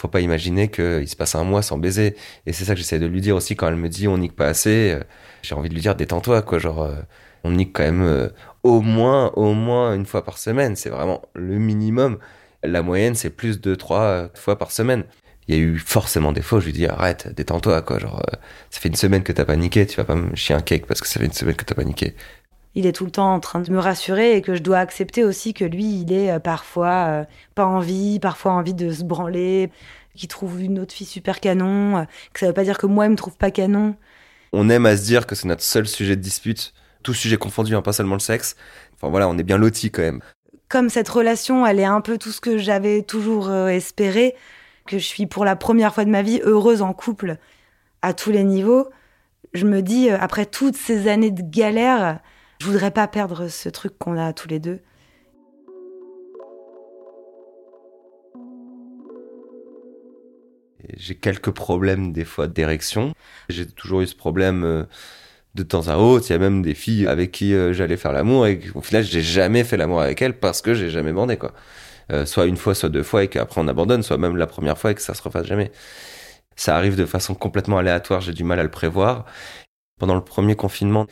faut 0.00 0.08
pas 0.08 0.20
imaginer 0.20 0.68
qu'il 0.68 1.08
se 1.08 1.16
passe 1.16 1.34
un 1.34 1.44
mois 1.44 1.62
sans 1.62 1.78
baiser. 1.78 2.16
Et 2.46 2.52
c'est 2.52 2.64
ça 2.64 2.74
que 2.74 2.78
j'essaie 2.78 2.98
de 2.98 3.06
lui 3.06 3.20
dire 3.20 3.36
aussi 3.36 3.56
quand 3.56 3.68
elle 3.68 3.76
me 3.76 3.88
dit 3.88 4.08
on 4.08 4.18
nique 4.18 4.34
pas 4.34 4.46
assez. 4.46 4.92
Euh, 4.92 5.00
j'ai 5.42 5.54
envie 5.54 5.68
de 5.68 5.74
lui 5.74 5.82
dire 5.82 5.94
détends-toi, 5.94 6.42
quoi. 6.42 6.58
Genre, 6.58 6.82
euh, 6.82 6.94
on 7.44 7.52
nique 7.52 7.72
quand 7.74 7.84
même 7.84 8.02
euh, 8.02 8.28
au 8.62 8.80
moins, 8.80 9.32
au 9.36 9.52
moins 9.52 9.94
une 9.94 10.06
fois 10.06 10.24
par 10.24 10.38
semaine. 10.38 10.76
C'est 10.76 10.90
vraiment 10.90 11.22
le 11.34 11.58
minimum. 11.58 12.18
La 12.62 12.82
moyenne, 12.82 13.14
c'est 13.14 13.30
plus 13.30 13.60
de 13.60 13.74
trois 13.74 14.28
fois 14.34 14.58
par 14.58 14.70
semaine. 14.70 15.04
Il 15.48 15.54
y 15.54 15.58
a 15.58 15.60
eu 15.60 15.78
forcément 15.78 16.32
des 16.32 16.42
fois, 16.42 16.60
je 16.60 16.66
lui 16.66 16.72
dis 16.72 16.86
arrête, 16.86 17.34
détends-toi, 17.34 17.82
quoi. 17.82 17.98
Genre, 17.98 18.22
ça 18.70 18.80
fait 18.80 18.88
une 18.88 18.94
semaine 18.94 19.22
que 19.22 19.32
t'as 19.32 19.44
pas 19.44 19.56
niqué, 19.56 19.86
tu 19.86 19.96
vas 19.96 20.04
pas 20.04 20.14
me 20.14 20.34
chier 20.36 20.54
un 20.54 20.60
cake 20.60 20.86
parce 20.86 21.00
que 21.00 21.08
ça 21.08 21.18
fait 21.18 21.26
une 21.26 21.32
semaine 21.32 21.56
que 21.56 21.64
t'as 21.64 21.74
pas 21.74 21.84
niqué 21.84 22.14
il 22.74 22.86
est 22.86 22.92
tout 22.92 23.04
le 23.04 23.10
temps 23.10 23.34
en 23.34 23.40
train 23.40 23.60
de 23.60 23.70
me 23.70 23.78
rassurer 23.78 24.36
et 24.36 24.42
que 24.42 24.54
je 24.54 24.62
dois 24.62 24.78
accepter 24.78 25.24
aussi 25.24 25.54
que 25.54 25.64
lui, 25.64 26.02
il 26.02 26.12
est 26.12 26.30
euh, 26.30 26.38
parfois 26.38 27.06
euh, 27.08 27.24
pas 27.54 27.66
envie, 27.66 28.20
parfois 28.20 28.52
envie 28.52 28.74
de 28.74 28.92
se 28.92 29.02
branler, 29.02 29.70
qu'il 30.14 30.28
trouve 30.28 30.62
une 30.62 30.78
autre 30.78 30.94
fille 30.94 31.06
super 31.06 31.40
canon, 31.40 31.98
euh, 31.98 32.04
que 32.32 32.40
ça 32.40 32.46
veut 32.46 32.52
pas 32.52 32.64
dire 32.64 32.78
que 32.78 32.86
moi, 32.86 33.06
il 33.06 33.10
me 33.10 33.16
trouve 33.16 33.36
pas 33.36 33.50
canon. 33.50 33.96
On 34.52 34.68
aime 34.68 34.86
à 34.86 34.96
se 34.96 35.04
dire 35.04 35.26
que 35.26 35.34
c'est 35.34 35.48
notre 35.48 35.62
seul 35.62 35.86
sujet 35.86 36.16
de 36.16 36.20
dispute, 36.20 36.72
tout 37.02 37.14
sujet 37.14 37.36
confondu, 37.36 37.74
hein, 37.74 37.82
pas 37.82 37.92
seulement 37.92 38.16
le 38.16 38.20
sexe. 38.20 38.56
Enfin 38.94 39.08
voilà, 39.10 39.28
on 39.28 39.38
est 39.38 39.44
bien 39.44 39.58
lotis 39.58 39.90
quand 39.90 40.02
même. 40.02 40.20
Comme 40.68 40.88
cette 40.88 41.08
relation, 41.08 41.66
elle 41.66 41.80
est 41.80 41.84
un 41.84 42.00
peu 42.00 42.18
tout 42.18 42.30
ce 42.30 42.40
que 42.40 42.56
j'avais 42.56 43.02
toujours 43.02 43.50
espéré, 43.50 44.36
que 44.90 44.98
je 44.98 45.06
suis 45.06 45.26
pour 45.26 45.44
la 45.44 45.54
première 45.54 45.94
fois 45.94 46.04
de 46.04 46.10
ma 46.10 46.22
vie 46.22 46.40
heureuse 46.42 46.82
en 46.82 46.92
couple 46.92 47.36
à 48.02 48.12
tous 48.12 48.32
les 48.32 48.42
niveaux, 48.42 48.88
je 49.54 49.64
me 49.64 49.82
dis, 49.82 50.10
après 50.10 50.46
toutes 50.46 50.76
ces 50.76 51.06
années 51.06 51.30
de 51.30 51.42
galère, 51.42 52.18
je 52.60 52.66
voudrais 52.66 52.90
pas 52.90 53.06
perdre 53.06 53.46
ce 53.46 53.68
truc 53.68 53.96
qu'on 53.98 54.18
a 54.18 54.32
tous 54.32 54.48
les 54.48 54.58
deux. 54.58 54.80
J'ai 60.96 61.14
quelques 61.14 61.52
problèmes 61.52 62.12
des 62.12 62.24
fois 62.24 62.48
d'érection. 62.48 63.12
J'ai 63.48 63.66
toujours 63.66 64.00
eu 64.00 64.08
ce 64.08 64.16
problème 64.16 64.64
euh, 64.64 64.84
de 65.54 65.62
temps 65.62 65.86
à 65.86 65.98
autre. 65.98 66.26
Il 66.30 66.32
y 66.32 66.34
a 66.34 66.38
même 66.38 66.62
des 66.62 66.74
filles 66.74 67.06
avec 67.06 67.30
qui 67.30 67.54
euh, 67.54 67.72
j'allais 67.72 67.96
faire 67.96 68.12
l'amour 68.12 68.48
et 68.48 68.60
au 68.74 68.80
final 68.80 69.04
j'ai 69.04 69.22
jamais 69.22 69.62
fait 69.62 69.76
l'amour 69.76 70.00
avec 70.00 70.20
elles 70.20 70.36
parce 70.36 70.62
que 70.62 70.74
j'ai 70.74 70.90
jamais 70.90 71.12
bandé 71.12 71.36
quoi. 71.36 71.52
Euh, 72.10 72.26
soit 72.26 72.46
une 72.46 72.56
fois, 72.56 72.74
soit 72.74 72.88
deux 72.88 73.02
fois 73.02 73.24
et 73.24 73.28
qu'après 73.28 73.60
on 73.60 73.68
abandonne, 73.68 74.02
soit 74.02 74.18
même 74.18 74.36
la 74.36 74.46
première 74.46 74.76
fois 74.78 74.90
et 74.90 74.94
que 74.94 75.02
ça 75.02 75.14
se 75.14 75.22
refasse 75.22 75.46
jamais. 75.46 75.70
Ça 76.56 76.76
arrive 76.76 76.96
de 76.96 77.06
façon 77.06 77.34
complètement 77.34 77.78
aléatoire, 77.78 78.20
j'ai 78.20 78.32
du 78.32 78.44
mal 78.44 78.58
à 78.60 78.62
le 78.62 78.70
prévoir. 78.70 79.24
Pendant 79.98 80.14
le 80.14 80.24
premier 80.24 80.56
confinement, 80.56 81.06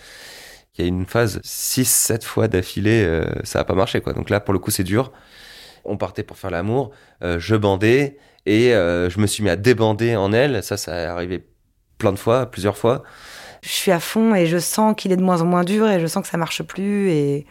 il 0.75 0.83
y 0.83 0.85
a 0.85 0.89
une 0.89 1.07
phase 1.07 1.41
6-7 1.45 2.25
fois 2.25 2.49
d'affilée, 2.49 3.05
euh, 3.05 3.25
ça 3.45 3.61
n'a 3.61 3.65
pas 3.65 3.75
marché. 3.75 4.01
quoi. 4.01 4.13
Donc 4.13 4.31
là, 4.31 4.41
pour 4.41 4.53
le 4.53 4.59
coup, 4.59 4.71
c'est 4.71 4.85
dur. 4.85 5.13
On 5.85 5.97
partait 5.97 6.23
pour 6.23 6.37
faire 6.37 6.51
l'amour, 6.51 6.91
euh, 7.23 7.39
je 7.39 7.55
bandais 7.57 8.19
et 8.47 8.71
je 8.71 9.21
me 9.21 9.27
suis 9.27 9.43
mis 9.43 9.51
à 9.51 9.57
débander 9.57 10.17
en 10.17 10.33
elle. 10.33 10.63
Ça, 10.63 10.77
ça 10.77 10.97
est 10.97 11.05
arrivé 11.05 11.47
plein 11.99 12.13
de 12.13 12.19
fois, 12.19 12.47
plusieurs 12.47 12.77
fois. 12.77 13.03
Je 13.63 13.69
suis 13.69 13.91
à 13.91 14.01
fond 14.01 14.35
et 14.35 14.47
je 14.47 14.59
sens 14.59 14.95
qu'il 14.97 15.13
est 15.13 15.17
de 15.17 15.23
moins 15.23 15.43
en 15.43 15.45
moins 15.45 15.65
dur 15.65 15.89
et 15.89 16.01
je 16.01 16.07
sens 16.07 16.23
que 16.23 16.29
ça 16.29 16.39
marche 16.39 16.63
plus 16.63 17.11
et 17.11 17.47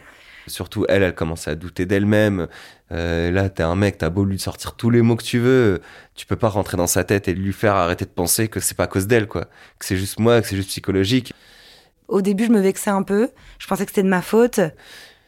surtout 0.48 0.84
elle, 0.88 1.02
elle 1.02 1.14
commence 1.14 1.48
à 1.48 1.54
douter 1.54 1.86
d'elle-même. 1.86 2.48
Euh, 2.92 3.30
là, 3.30 3.48
t'es 3.48 3.62
un 3.62 3.74
mec, 3.74 3.98
t'as 3.98 4.10
beau 4.10 4.24
lui 4.24 4.38
sortir 4.38 4.74
tous 4.74 4.90
les 4.90 5.02
mots 5.02 5.16
que 5.16 5.22
tu 5.22 5.38
veux, 5.38 5.80
tu 6.14 6.26
peux 6.26 6.36
pas 6.36 6.48
rentrer 6.48 6.76
dans 6.76 6.86
sa 6.86 7.04
tête 7.04 7.28
et 7.28 7.34
lui 7.34 7.52
faire 7.52 7.74
arrêter 7.74 8.04
de 8.04 8.10
penser 8.10 8.48
que 8.48 8.60
c'est 8.60 8.76
pas 8.76 8.84
à 8.84 8.86
cause 8.86 9.06
d'elle, 9.06 9.28
quoi. 9.28 9.44
Que 9.78 9.84
c'est 9.84 9.96
juste 9.96 10.18
moi, 10.18 10.40
que 10.40 10.48
c'est 10.48 10.56
juste 10.56 10.70
psychologique 10.70 11.34
Au 12.08 12.22
début, 12.22 12.46
je 12.46 12.50
me 12.50 12.60
vexais 12.60 12.90
un 12.90 13.02
peu. 13.02 13.30
Je 13.58 13.66
pensais 13.66 13.84
que 13.84 13.90
c'était 13.90 14.02
de 14.02 14.08
ma 14.08 14.22
faute. 14.22 14.60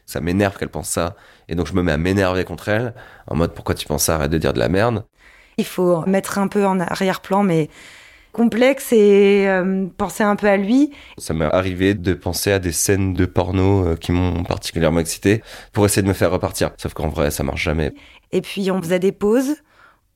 Ça 0.07 0.21
m'énerve 0.21 0.57
qu'elle 0.57 0.71
pense 0.71 0.89
ça. 0.89 1.17
Et 1.49 1.55
donc, 1.55 1.67
je 1.67 1.75
me 1.75 1.83
mets 1.83 1.93
à 1.93 1.99
m'énerver 1.99 2.45
contre 2.45 2.69
elle, 2.69 2.95
en 3.27 3.37
mode 3.37 3.55
pourquoi 3.55 3.75
tu 3.75 3.87
penses 3.87 4.05
ça, 4.05 4.15
arrête 4.15 4.31
de 4.31 4.39
dire 4.39 4.53
de 4.53 4.59
la 4.59 4.69
merde. 4.69 5.05
Il 5.59 5.67
faut 5.67 6.05
mettre 6.07 6.39
un 6.39 6.49
peu 6.49 6.65
en 6.65 6.81
arrière-plan, 6.81 7.43
mais 7.43 7.69
complexe 8.33 8.93
et 8.93 9.47
euh, 9.49 9.87
penser 9.97 10.23
un 10.23 10.37
peu 10.37 10.49
à 10.49 10.57
lui. 10.57 10.93
Ça 11.19 11.35
m'est 11.35 11.45
arrivé 11.45 11.95
de 11.95 12.15
penser 12.15 12.53
à 12.53 12.59
des 12.59 12.73
scènes 12.73 13.15
de 13.15 13.27
porno 13.27 13.87
euh, 13.87 13.97
qui 13.97 14.13
m'ont 14.13 14.43
particulièrement 14.45 15.01
excité 15.01 15.43
pour 15.73 15.85
essayer 15.85 16.03
de 16.03 16.09
me 16.09 16.13
faire 16.13 16.31
repartir. 16.31 16.71
Sauf 16.77 16.95
qu'en 16.95 17.09
vrai, 17.09 17.31
ça 17.31 17.43
marche 17.43 17.63
jamais. 17.63 17.93
Et 18.33 18.41
puis, 18.41 18.71
on 18.71 18.81
faisait 18.81 18.99
des 18.99 19.13
pauses, 19.13 19.57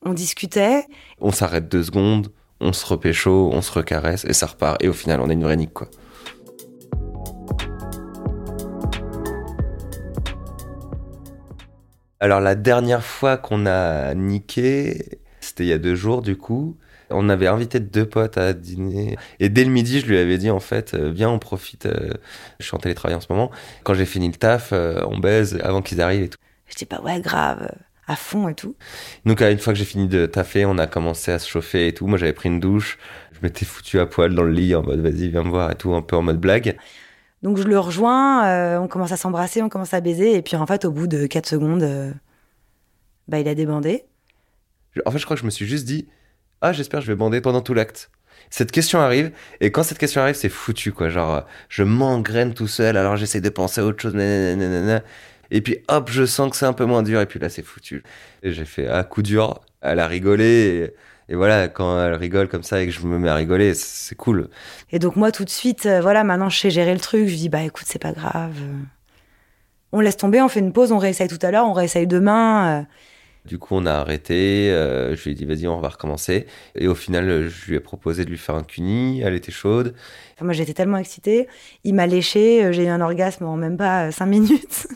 on 0.04 0.12
discutait. 0.12 0.84
On 1.20 1.32
s'arrête 1.32 1.68
deux 1.68 1.82
secondes, 1.82 2.28
on 2.60 2.72
se 2.72 2.86
repécho, 2.86 3.50
on 3.52 3.62
se 3.62 3.72
recaresse 3.72 4.24
et 4.24 4.32
ça 4.32 4.46
repart. 4.46 4.82
Et 4.82 4.88
au 4.88 4.92
final, 4.92 5.20
on 5.20 5.28
a 5.28 5.32
une 5.32 5.42
vraie 5.42 5.56
nique, 5.56 5.72
quoi. 5.72 5.88
Alors 12.20 12.40
la 12.40 12.54
dernière 12.54 13.04
fois 13.04 13.36
qu'on 13.36 13.66
a 13.66 14.14
niqué, 14.14 15.20
c'était 15.40 15.64
il 15.64 15.66
y 15.66 15.74
a 15.74 15.78
deux 15.78 15.94
jours 15.94 16.22
du 16.22 16.38
coup. 16.38 16.74
On 17.14 17.28
avait 17.28 17.46
invité 17.46 17.80
deux 17.80 18.06
potes 18.06 18.38
à 18.38 18.52
dîner. 18.52 19.16
Et 19.40 19.48
dès 19.48 19.64
le 19.64 19.70
midi, 19.70 20.00
je 20.00 20.06
lui 20.06 20.18
avais 20.18 20.38
dit, 20.38 20.50
en 20.50 20.60
fait, 20.60 20.94
euh, 20.94 21.10
viens, 21.10 21.30
on 21.30 21.38
profite. 21.38 21.86
euh, 21.86 22.12
je 22.60 22.66
suis 22.66 22.74
en 22.74 22.78
télétravail 22.78 23.16
en 23.16 23.20
ce 23.20 23.26
moment. 23.30 23.50
Quand 23.82 23.94
j'ai 23.94 24.06
fini 24.06 24.28
le 24.28 24.34
taf, 24.34 24.70
euh, 24.72 25.02
on 25.08 25.18
baise 25.18 25.58
avant 25.62 25.82
qu'ils 25.82 26.00
arrivent 26.00 26.24
et 26.24 26.28
tout. 26.28 26.38
Je 26.66 26.74
dis, 26.74 26.86
bah 26.88 27.00
ouais, 27.04 27.20
grave, 27.20 27.70
à 28.06 28.16
fond 28.16 28.48
et 28.48 28.54
tout. 28.54 28.74
Donc, 29.24 29.40
une 29.40 29.58
fois 29.58 29.72
que 29.72 29.78
j'ai 29.78 29.84
fini 29.84 30.08
de 30.08 30.26
taffer, 30.26 30.66
on 30.66 30.78
a 30.78 30.86
commencé 30.86 31.32
à 31.32 31.38
se 31.38 31.48
chauffer 31.48 31.88
et 31.88 31.94
tout. 31.94 32.06
Moi, 32.06 32.18
j'avais 32.18 32.32
pris 32.32 32.48
une 32.48 32.60
douche. 32.60 32.98
Je 33.32 33.38
m'étais 33.42 33.64
foutu 33.64 33.98
à 33.98 34.06
poil 34.06 34.34
dans 34.34 34.42
le 34.42 34.52
lit 34.52 34.74
en 34.74 34.82
mode, 34.82 35.00
vas-y, 35.00 35.28
viens 35.28 35.42
me 35.42 35.50
voir 35.50 35.70
et 35.70 35.74
tout, 35.74 35.94
un 35.94 36.02
peu 36.02 36.16
en 36.16 36.22
mode 36.22 36.38
blague. 36.38 36.76
Donc 37.44 37.58
je 37.58 37.64
le 37.64 37.78
rejoins, 37.78 38.46
euh, 38.46 38.78
on 38.78 38.88
commence 38.88 39.12
à 39.12 39.18
s'embrasser, 39.18 39.60
on 39.60 39.68
commence 39.68 39.92
à 39.92 40.00
baiser, 40.00 40.34
et 40.34 40.40
puis 40.40 40.56
en 40.56 40.66
fait, 40.66 40.86
au 40.86 40.90
bout 40.90 41.06
de 41.06 41.26
4 41.26 41.46
secondes, 41.46 41.82
euh, 41.82 42.10
bah, 43.28 43.38
il 43.38 43.46
a 43.48 43.54
débandé. 43.54 44.04
En 45.04 45.10
fait, 45.10 45.18
je 45.18 45.24
crois 45.26 45.36
que 45.36 45.42
je 45.42 45.44
me 45.44 45.50
suis 45.50 45.66
juste 45.66 45.84
dit, 45.84 46.08
ah, 46.64 46.72
j'espère 46.72 47.00
que 47.00 47.06
je 47.06 47.12
vais 47.12 47.16
bander 47.16 47.42
pendant 47.42 47.60
tout 47.60 47.74
l'acte. 47.74 48.10
Cette 48.48 48.72
question 48.72 48.98
arrive, 48.98 49.32
et 49.60 49.70
quand 49.70 49.82
cette 49.82 49.98
question 49.98 50.22
arrive, 50.22 50.34
c'est 50.34 50.48
foutu, 50.48 50.92
quoi. 50.92 51.10
Genre, 51.10 51.34
euh, 51.34 51.40
je 51.68 51.82
m'engraine 51.82 52.54
tout 52.54 52.68
seul, 52.68 52.96
alors 52.96 53.16
j'essaie 53.16 53.42
de 53.42 53.50
penser 53.50 53.82
à 53.82 53.84
autre 53.84 54.00
chose, 54.00 54.14
nanana. 54.14 55.02
Et 55.50 55.60
puis, 55.60 55.78
hop, 55.88 56.08
je 56.10 56.24
sens 56.24 56.50
que 56.50 56.56
c'est 56.56 56.64
un 56.64 56.72
peu 56.72 56.86
moins 56.86 57.02
dur, 57.02 57.20
et 57.20 57.26
puis 57.26 57.38
là, 57.38 57.50
c'est 57.50 57.62
foutu. 57.62 58.02
Et 58.42 58.52
j'ai 58.52 58.64
fait, 58.64 58.88
ah, 58.88 59.04
coup 59.04 59.20
dur, 59.20 59.60
elle 59.82 60.00
a 60.00 60.06
rigolé, 60.06 60.94
et, 61.28 61.34
voilà, 61.34 61.68
quand 61.68 62.02
elle 62.02 62.14
rigole 62.14 62.48
comme 62.48 62.62
ça 62.62 62.80
et 62.80 62.86
que 62.86 62.92
je 62.92 63.00
me 63.06 63.18
mets 63.18 63.28
à 63.28 63.34
rigoler, 63.34 63.74
c'est 63.74 64.14
cool. 64.14 64.48
Et 64.90 64.98
donc 64.98 65.16
moi, 65.16 65.32
tout 65.32 65.44
de 65.44 65.50
suite, 65.50 65.84
euh, 65.84 66.00
voilà, 66.00 66.24
maintenant 66.24 66.48
je 66.48 66.58
sais 66.58 66.70
gérer 66.70 66.94
le 66.94 67.00
truc, 67.00 67.28
je 67.28 67.34
dis, 67.34 67.48
bah 67.50 67.62
écoute, 67.62 67.86
c'est 67.86 67.98
pas 67.98 68.12
grave. 68.12 68.56
On 69.92 70.00
laisse 70.00 70.16
tomber, 70.16 70.40
on 70.40 70.48
fait 70.48 70.60
une 70.60 70.72
pause, 70.72 70.92
on 70.92 70.98
réessaye 70.98 71.28
tout 71.28 71.38
à 71.42 71.50
l'heure, 71.50 71.66
on 71.66 71.72
réessaye 71.72 72.06
demain. 72.06 72.80
euh. 72.80 72.84
Du 73.44 73.58
coup, 73.58 73.74
on 73.76 73.84
a 73.84 73.92
arrêté, 73.92 74.70
euh, 74.72 75.14
je 75.14 75.24
lui 75.24 75.32
ai 75.32 75.34
dit, 75.34 75.44
vas-y, 75.44 75.66
on 75.66 75.78
va 75.78 75.90
recommencer. 75.90 76.46
Et 76.74 76.88
au 76.88 76.94
final, 76.94 77.28
euh, 77.28 77.48
je 77.50 77.66
lui 77.70 77.76
ai 77.76 77.80
proposé 77.80 78.24
de 78.24 78.30
lui 78.30 78.38
faire 78.38 78.54
un 78.54 78.62
cuni, 78.62 79.20
elle 79.20 79.34
était 79.34 79.52
chaude. 79.52 79.94
Enfin, 80.34 80.46
moi, 80.46 80.54
j'étais 80.54 80.72
tellement 80.72 80.96
excitée. 80.96 81.46
Il 81.84 81.94
m'a 81.94 82.06
léché, 82.06 82.64
euh, 82.64 82.72
j'ai 82.72 82.84
eu 82.84 82.88
un 82.88 83.02
orgasme 83.02 83.44
en 83.44 83.56
même 83.56 83.76
pas 83.76 84.10
5 84.10 84.24
minutes. 84.26 84.86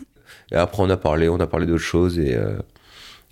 Et 0.51 0.57
après, 0.57 0.83
on 0.83 0.89
a 0.89 0.97
parlé, 0.97 1.29
on 1.29 1.39
a 1.41 1.47
parlé 1.47 1.67
d'autres 1.67 1.83
choses, 1.83 2.19
et, 2.19 2.35
euh, 2.35 2.59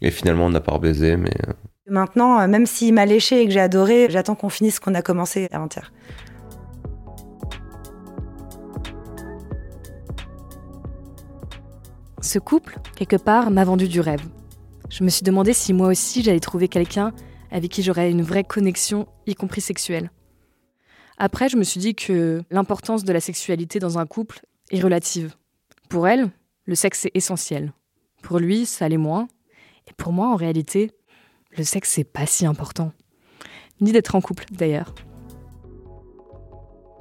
et 0.03 0.11
finalement, 0.11 0.47
on 0.47 0.51
n'a 0.51 0.61
pas 0.61 0.73
rebaisé, 0.73 1.17
mais... 1.17 1.31
euh, 1.49 1.53
Maintenant, 1.89 2.39
euh, 2.41 2.47
même 2.47 2.67
s'il 2.67 2.93
m'a 2.93 3.07
léché 3.07 3.41
et 3.41 3.47
que 3.47 3.53
j'ai 3.53 3.61
adoré, 3.61 4.09
j'attends 4.11 4.35
qu'on 4.35 4.51
finisse 4.51 4.75
ce 4.77 4.81
qu'on 4.81 4.95
a 4.95 5.03
commencé 5.03 5.49
avant-hier. 5.51 5.93
Ce 12.21 12.39
couple, 12.39 12.79
quelque 12.97 13.17
part, 13.17 13.51
m'a 13.51 13.65
vendu 13.65 13.89
du 13.89 14.01
rêve. 14.01 14.23
Je 14.89 15.03
me 15.03 15.09
suis 15.09 15.25
demandé 15.25 15.53
si 15.53 15.73
moi 15.73 15.89
aussi 15.89 16.23
j'allais 16.23 16.41
trouver 16.41 16.69
quelqu'un 16.69 17.13
avec 17.51 17.71
qui 17.71 17.83
j'aurais 17.83 18.11
une 18.11 18.23
vraie 18.23 18.45
connexion, 18.45 19.07
y 19.27 19.35
compris 19.35 19.61
sexuelle. 19.61 20.11
Après, 21.19 21.49
je 21.49 21.57
me 21.57 21.65
suis 21.65 21.81
dit 21.81 21.95
que 21.95 22.43
l'importance 22.51 23.05
de 23.05 23.13
la 23.13 23.21
sexualité 23.21 23.79
dans 23.79 23.99
un 23.99 24.07
couple 24.07 24.41
est 24.71 24.81
relative. 24.81 25.35
Pour 25.89 26.07
elle, 26.09 26.31
le 26.65 26.75
sexe 26.75 27.07
est 27.07 27.13
essentiel. 27.15 27.73
Pour 28.23 28.39
lui, 28.39 28.67
ça 28.67 28.89
l'est 28.89 28.97
moins. 28.97 29.29
Et 29.89 29.93
pour 29.97 30.13
moi, 30.13 30.29
en 30.29 30.37
réalité, 30.37 30.91
le 31.57 31.65
sexe, 31.65 31.91
c'est 31.91 32.05
pas 32.05 32.27
si 32.27 32.45
important. 32.45 32.93
Ni 33.81 33.93
d'être 33.93 34.15
en 34.15 34.21
couple, 34.21 34.45
d'ailleurs. 34.51 34.95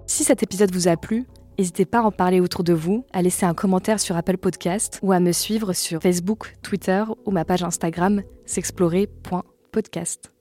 Si 0.08 0.24
cet 0.24 0.43
épisode 0.43 0.74
vous 0.74 0.88
a 0.88 0.98
plu, 0.98 1.26
N'hésitez 1.58 1.86
pas 1.86 2.00
à 2.00 2.04
en 2.04 2.12
parler 2.12 2.39
autour 2.39 2.63
de 2.63 2.74
vous, 2.74 3.06
à 3.13 3.22
laisser 3.22 3.46
un 3.46 3.54
commentaire 3.54 4.00
sur 4.00 4.18
Apple 4.18 4.38
Podcast 4.38 5.00
ou 5.02 5.12
à 5.12 5.20
me 5.20 5.32
suivre 5.32 5.74
sur 5.74 6.02
Facebook, 6.02 6.56
Twitter 6.62 7.04
ou 7.26 7.32
ma 7.32 7.46
page 7.46 7.63
Instagram 7.63 8.24
s'explorer.podcast. 8.46 10.32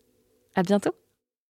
À 0.54 0.62
bientôt! 0.62 1.03